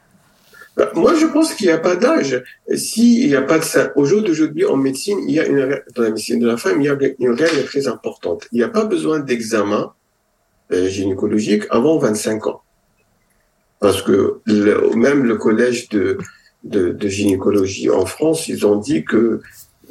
[0.78, 2.44] Bah, Moi, je pense qu'il n'y a pas d'âge.
[2.76, 5.82] S'il n'y a pas de ça, au jour d'aujourd'hui, en médecine, il y a une,
[5.96, 8.48] dans la médecine de la femme, il y a une règle très importante.
[8.52, 9.88] Il n'y a pas besoin d'examen euh,
[10.72, 12.62] gynécologique avant 25 ans.
[13.80, 14.40] Parce que
[14.96, 16.18] même le collège de,
[16.64, 19.42] de, gynécologie en France, ils ont dit que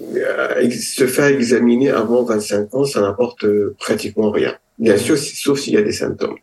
[0.00, 4.54] euh, se faire examiner avant 25 ans, ça n'apporte euh, pratiquement rien.
[4.78, 6.36] Bien sûr, sauf s'il y a des symptômes.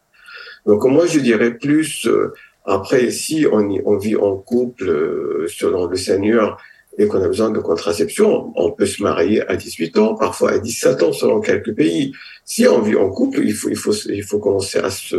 [0.68, 2.34] Donc moi, je dirais plus, euh,
[2.66, 6.58] après, si on, vit en couple euh, selon le Seigneur
[6.98, 10.58] et qu'on a besoin de contraception, on peut se marier à 18 ans, parfois à
[10.58, 12.14] 17 ans selon quelques pays.
[12.44, 15.16] Si on vit en couple, il faut, il faut, il faut commencer à se,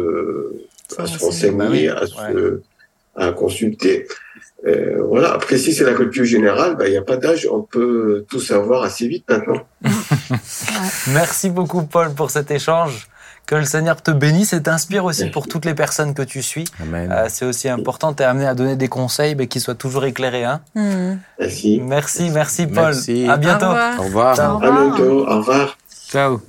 [0.97, 2.61] à se renseigner, Bah à, se,
[3.15, 4.09] à consulter.
[4.67, 5.33] Euh, voilà.
[5.33, 8.41] Après, si c'est la culture générale, bah, il n'y a pas d'âge, on peut tout
[8.41, 9.63] savoir assez vite maintenant.
[11.13, 13.07] Merci beaucoup, Paul, pour cet échange.
[13.49, 15.33] Que le Seigneur te bénisse et t'inspire aussi Merci.
[15.33, 16.65] pour toutes les personnes que tu suis.
[16.93, 20.45] Euh, c'est aussi important, t'es amené à donner des conseils, mais qui soient toujours éclairés.
[20.45, 21.19] Hein Mhm.
[21.41, 21.81] Merci.
[21.83, 22.93] merci, merci, Paul.
[22.95, 23.27] Merci.
[23.27, 23.65] À bientôt.
[23.65, 23.99] Au revoir.
[24.01, 24.37] Au revoir.
[24.37, 24.57] Ciao.
[24.59, 24.97] Au À revoir.
[24.97, 25.27] bientôt.
[25.27, 25.79] Au revoir.
[26.11, 26.41] Ciao.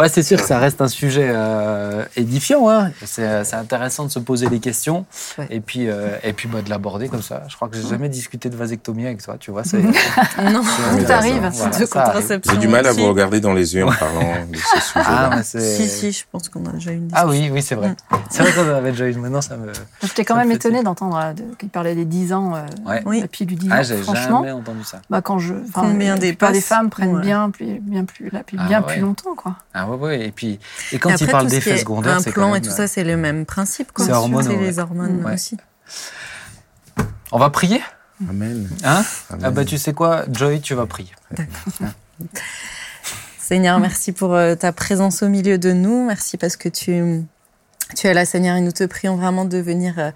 [0.00, 2.68] Ouais, c'est sûr que ça reste un sujet euh, édifiant.
[2.70, 2.90] Hein.
[3.04, 5.04] C'est c'est intéressant de se poser des questions
[5.38, 5.46] Ouais.
[5.50, 7.42] et puis, euh, et puis bah, de l'aborder comme ça.
[7.48, 9.62] Je crois que j'ai jamais discuté de vasectomie avec toi, tu vois.
[9.64, 11.48] C'est Non, c'est Tout arrive.
[11.52, 12.52] Voilà, ça contraception.
[12.54, 15.30] J'ai du mal à vous regarder dans les yeux en parlant de ce Ah, sujet-là.
[15.36, 15.42] mais.
[15.76, 17.88] Si, si, je pense qu'on a déjà eu une Ah oui, oui, c'est vrai.
[17.90, 17.96] Mm.
[18.30, 19.20] C'est vrai qu'on en avait déjà eu une.
[19.20, 19.70] Maintenant, ça me.
[20.02, 22.60] J'étais quand Ça me même étonnée d'entendre euh, de- qu'il parlait des 10 ans, euh,
[22.88, 23.02] Ouais.
[23.04, 23.20] Oui.
[23.20, 23.74] la pilule du 10 ans.
[23.76, 25.00] Ah, j'ai Franchement, jamais entendu ça.
[25.10, 28.82] bah, quand je, Combien des femmes prennent bien plus, bien plus, la pilule Ah, bien
[28.82, 29.56] plus longtemps, quoi.
[29.74, 30.26] Ah ouais, ouais.
[30.26, 30.58] Et puis,
[30.92, 32.56] et quand Et il après, parle ce qui d'effets secondaires, c'est même.
[32.56, 33.92] et tout ça, c'est le même principe.
[33.92, 34.04] quoi.
[34.04, 34.62] C'est C'est ouais.
[34.66, 35.34] les hormones Ouais.
[35.34, 35.56] aussi.
[37.32, 37.80] On va prier,
[38.28, 38.68] Amen.
[38.84, 39.04] hein?
[39.30, 39.42] Amen.
[39.44, 41.10] Ah bah tu sais quoi, Joy, tu vas prier.
[43.38, 46.06] Seigneur, merci pour euh, ta présence au milieu de nous.
[46.06, 47.22] Merci parce que tu,
[47.96, 50.10] tu es là, Seigneur, et nous te prions vraiment de venir euh,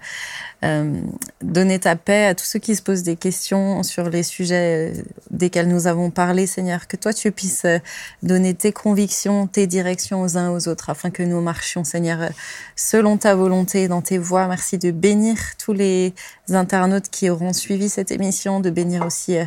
[0.63, 1.01] euh,
[1.41, 5.03] donner ta paix à tous ceux qui se posent des questions sur les sujets euh,
[5.29, 6.87] desquels nous avons parlé, Seigneur.
[6.87, 7.79] Que toi, tu puisses euh,
[8.23, 12.29] donner tes convictions, tes directions aux uns aux autres, afin que nous marchions, Seigneur, euh,
[12.75, 14.47] selon ta volonté, dans tes voies.
[14.47, 16.13] Merci de bénir tous les
[16.49, 19.37] internautes qui auront suivi cette émission, de bénir aussi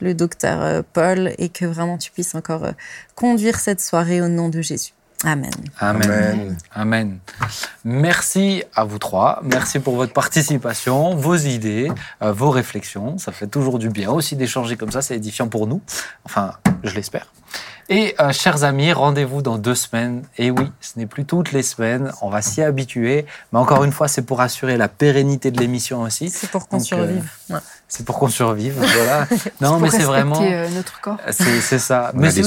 [0.00, 2.66] le docteur Paul, et que vraiment tu puisses encore
[3.14, 4.92] conduire cette soirée au nom de Jésus.
[5.26, 5.50] Amen.
[5.80, 6.10] Amen.
[6.10, 6.56] Amen.
[6.72, 7.18] Amen.
[7.84, 9.40] Merci à vous trois.
[9.42, 11.90] Merci pour votre participation, vos idées,
[12.22, 13.18] euh, vos réflexions.
[13.18, 15.02] Ça fait toujours du bien aussi d'échanger comme ça.
[15.02, 15.80] C'est édifiant pour nous.
[16.24, 16.52] Enfin,
[16.84, 17.26] je l'espère.
[17.88, 20.22] Et euh, chers amis, rendez-vous dans deux semaines.
[20.38, 22.12] Et oui, ce n'est plus toutes les semaines.
[22.22, 23.26] On va s'y habituer.
[23.52, 26.30] Mais encore une fois, c'est pour assurer la pérennité de l'émission aussi.
[26.30, 27.28] C'est pour qu'on Donc, survive.
[27.50, 27.58] Ouais.
[27.88, 28.74] C'est pour qu'on survive.
[28.78, 29.26] Voilà.
[29.60, 30.42] Non, Pour mais c'est vraiment.
[30.42, 31.16] euh, notre corps.
[31.30, 32.10] C'est c'est ça.
[32.14, 32.40] On Mais a c'est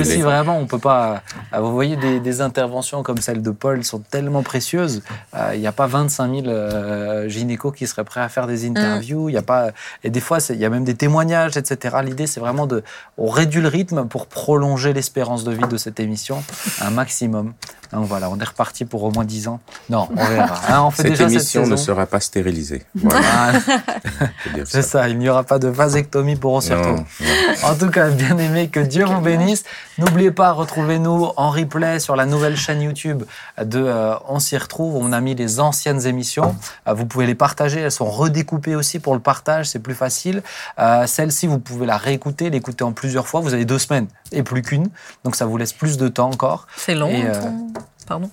[0.00, 1.22] aussi, vraiment, on peut pas.
[1.52, 5.02] euh, Vous voyez, des, des interventions comme celle de Paul sont tellement précieuses.
[5.34, 8.66] Euh, Il n'y a pas 25 000 euh, gynécos qui seraient prêts à faire des
[8.66, 9.28] interviews.
[9.28, 9.70] Il y a pas.
[10.04, 11.96] Et des fois, il y a même des témoignages, etc.
[12.04, 12.84] L'idée, c'est vraiment de.
[13.18, 16.42] On réduit le rythme pour prolonger l'espérance de vie de cette émission
[16.80, 17.52] un maximum.
[17.92, 19.60] Donc voilà, on est reparti pour au moins 10 ans.
[19.90, 20.60] Non, on verra.
[20.68, 22.82] Hein, on fait Cette déjà émission cette ne sera pas stérilisée.
[22.96, 23.52] Voilà,
[24.76, 26.98] C'est ça, il n'y aura pas de vasectomie pour on s'y Non, retrouve.
[27.20, 27.68] non.
[27.70, 29.64] En tout cas, bien aimé, que Dieu vous bénisse.
[29.96, 33.22] N'oubliez pas, retrouvez-nous en replay sur la nouvelle chaîne YouTube
[33.62, 34.96] de euh, On s'y retrouve.
[34.96, 36.54] On a mis les anciennes émissions.
[36.86, 37.80] Euh, vous pouvez les partager.
[37.80, 39.66] Elles sont redécoupées aussi pour le partage.
[39.70, 40.42] C'est plus facile.
[40.78, 43.40] Euh, Celle-ci, vous pouvez la réécouter, l'écouter en plusieurs fois.
[43.40, 44.88] Vous avez deux semaines et plus qu'une.
[45.24, 46.66] Donc, ça vous laisse plus de temps encore.
[46.76, 47.08] C'est long.
[47.08, 47.72] Et, euh, ton-
[48.06, 48.30] Pardon.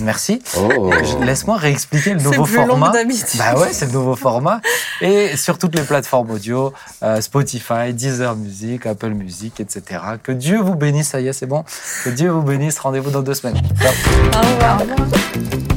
[0.00, 0.42] Merci.
[0.58, 0.90] Oh.
[1.22, 2.90] Laisse-moi réexpliquer le C'est nouveau plus long format.
[2.90, 3.38] d'habitude.
[3.38, 4.60] Bah ouais, c'est le nouveau format.
[5.00, 6.72] Et sur toutes les plateformes audio,
[7.02, 10.00] euh, Spotify, Deezer Music, Apple Music, etc.
[10.22, 11.64] Que Dieu vous bénisse, ça y est, c'est bon.
[12.04, 12.78] Que Dieu vous bénisse.
[12.78, 13.60] Rendez-vous dans deux semaines.
[13.80, 13.92] Ciao.
[13.92, 14.76] Au revoir.
[14.76, 15.73] Au revoir.